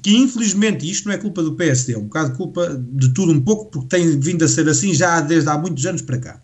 [0.03, 3.33] que infelizmente isto não é culpa do PSD, é um bocado de culpa de tudo
[3.33, 6.43] um pouco, porque tem vindo a ser assim já desde há muitos anos para cá.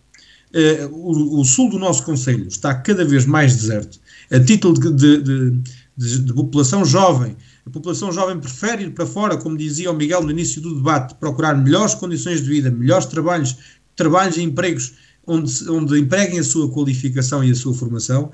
[0.55, 3.99] Uh, o, o, sul do nosso Conselho está cada vez mais deserto.
[4.31, 5.63] A título de, de, de
[5.97, 7.37] de, de, população jovem.
[7.67, 11.15] A população jovem prefere ir para fora, como dizia o Miguel no início do debate,
[11.15, 13.57] procurar melhores condições de vida, melhores trabalhos,
[13.97, 14.95] trabalhos e empregos
[15.27, 18.31] onde, onde empreguem a sua qualificação e a sua formação.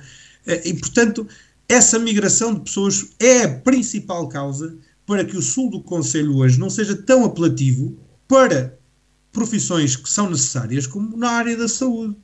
[0.46, 1.26] Eh, e, portanto,
[1.68, 4.76] essa migração de pessoas é a principal causa
[5.06, 7.96] para que o sul do Conselho hoje não seja tão apelativo
[8.28, 8.78] para
[9.32, 12.16] profissões que são necessárias como na área da saúde,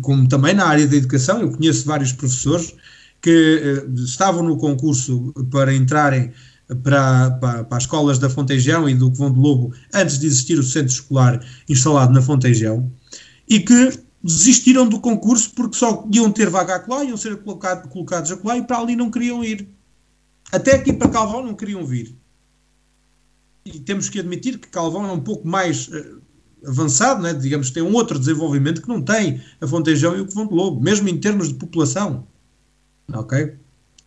[0.00, 1.40] como também na área da educação.
[1.40, 2.74] Eu conheço vários professores
[3.20, 6.32] que uh, estavam no concurso para entrarem
[6.82, 10.58] para, para, para, as escolas da Fontejão e do Covão de Lobo antes de existir
[10.58, 12.90] o centro escolar instalado na Fontejão
[13.48, 18.30] e que desistiram do concurso porque só iam ter vaga acolá, iam ser colocado, colocados
[18.30, 19.68] acolá e para ali não queriam ir.
[20.52, 22.14] Até aqui para Calvão não queriam vir.
[23.64, 26.20] E temos que admitir que Calvão é um pouco mais uh,
[26.66, 27.34] avançado, né?
[27.34, 31.08] digamos, tem um outro desenvolvimento que não tem a Fontejão e o de Lobo, mesmo
[31.08, 32.26] em termos de população.
[33.12, 33.56] Ok?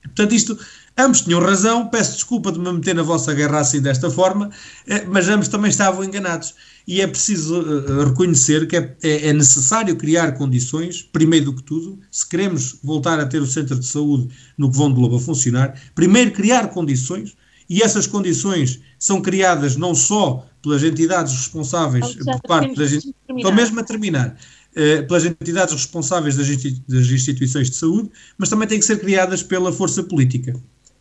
[0.03, 0.57] Portanto, isto,
[0.97, 4.49] ambos tinham razão, peço desculpa de me meter na vossa guerra assim desta forma,
[4.87, 6.53] eh, mas ambos também estavam enganados.
[6.87, 11.63] E é preciso uh, reconhecer que é, é, é, necessário criar condições, primeiro do que
[11.63, 15.19] tudo, se queremos voltar a ter o centro de saúde no Covão de Lobo a
[15.19, 17.35] funcionar, primeiro criar condições,
[17.69, 22.91] e essas condições são criadas não só pelas entidades responsáveis, por parte das.
[22.91, 24.35] Estou mesmo a terminar
[24.73, 29.71] eh, pelas entidades responsáveis das, instituições de saúde, mas também têm que ser criadas pela
[29.71, 30.53] força política.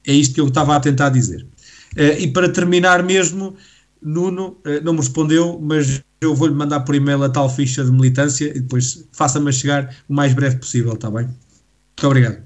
[0.07, 1.47] É isto que eu estava a tentar dizer.
[1.97, 3.55] Eh, e para terminar mesmo,
[4.01, 7.91] Nuno eh, não me respondeu, mas eu vou-lhe mandar por e-mail a tal ficha de
[7.91, 11.25] militância e depois faça-me chegar o mais breve possível, está bem?
[11.25, 12.39] Muito obrigado.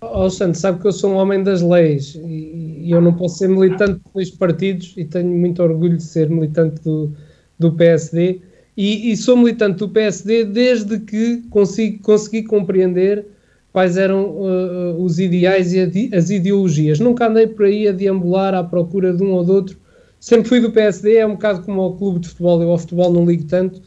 [0.00, 3.48] Oh, Santo, sabe que eu sou um homem das leis e eu não posso ser
[3.48, 7.12] militante de dois partidos e tenho muito orgulho de ser militante do,
[7.58, 8.40] do PSD
[8.76, 13.26] e, e, sou militante do PSD desde que consigo, consegui compreender
[13.72, 15.80] quais eram uh, os ideais e
[16.14, 17.00] as ideologias.
[17.00, 19.78] Nunca andei por aí a deambular à procura de um ou do outro.
[20.20, 22.62] Sempre fui do PSD, é um bocado como ao clube de futebol.
[22.62, 23.80] Eu ao futebol não ligo tanto,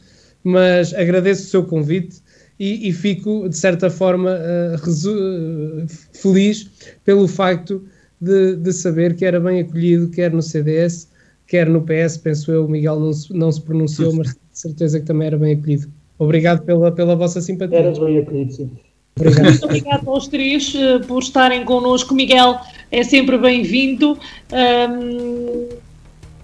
[0.43, 2.21] mas agradeço o seu convite
[2.59, 6.69] e, e fico, de certa forma, uh, feliz
[7.03, 7.83] pelo facto
[8.19, 11.09] de, de saber que era bem acolhido, quer no CDS,
[11.45, 12.17] quer no PS.
[12.17, 15.37] Penso eu, o Miguel não se, não se pronunciou, mas de certeza que também era
[15.37, 15.87] bem acolhido.
[16.17, 17.77] Obrigado pela, pela vossa simpatia.
[17.77, 18.71] Eras bem acolhido, sim.
[19.17, 22.13] Muito obrigado aos três uh, por estarem connosco.
[22.13, 22.59] Miguel
[22.91, 24.19] é sempre bem-vindo.
[24.51, 25.69] Um,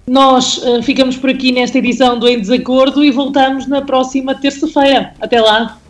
[0.08, 5.14] nós uh, ficamos por aqui nesta edição do Em Desacordo e voltamos na próxima terça-feira.
[5.20, 5.81] Até lá.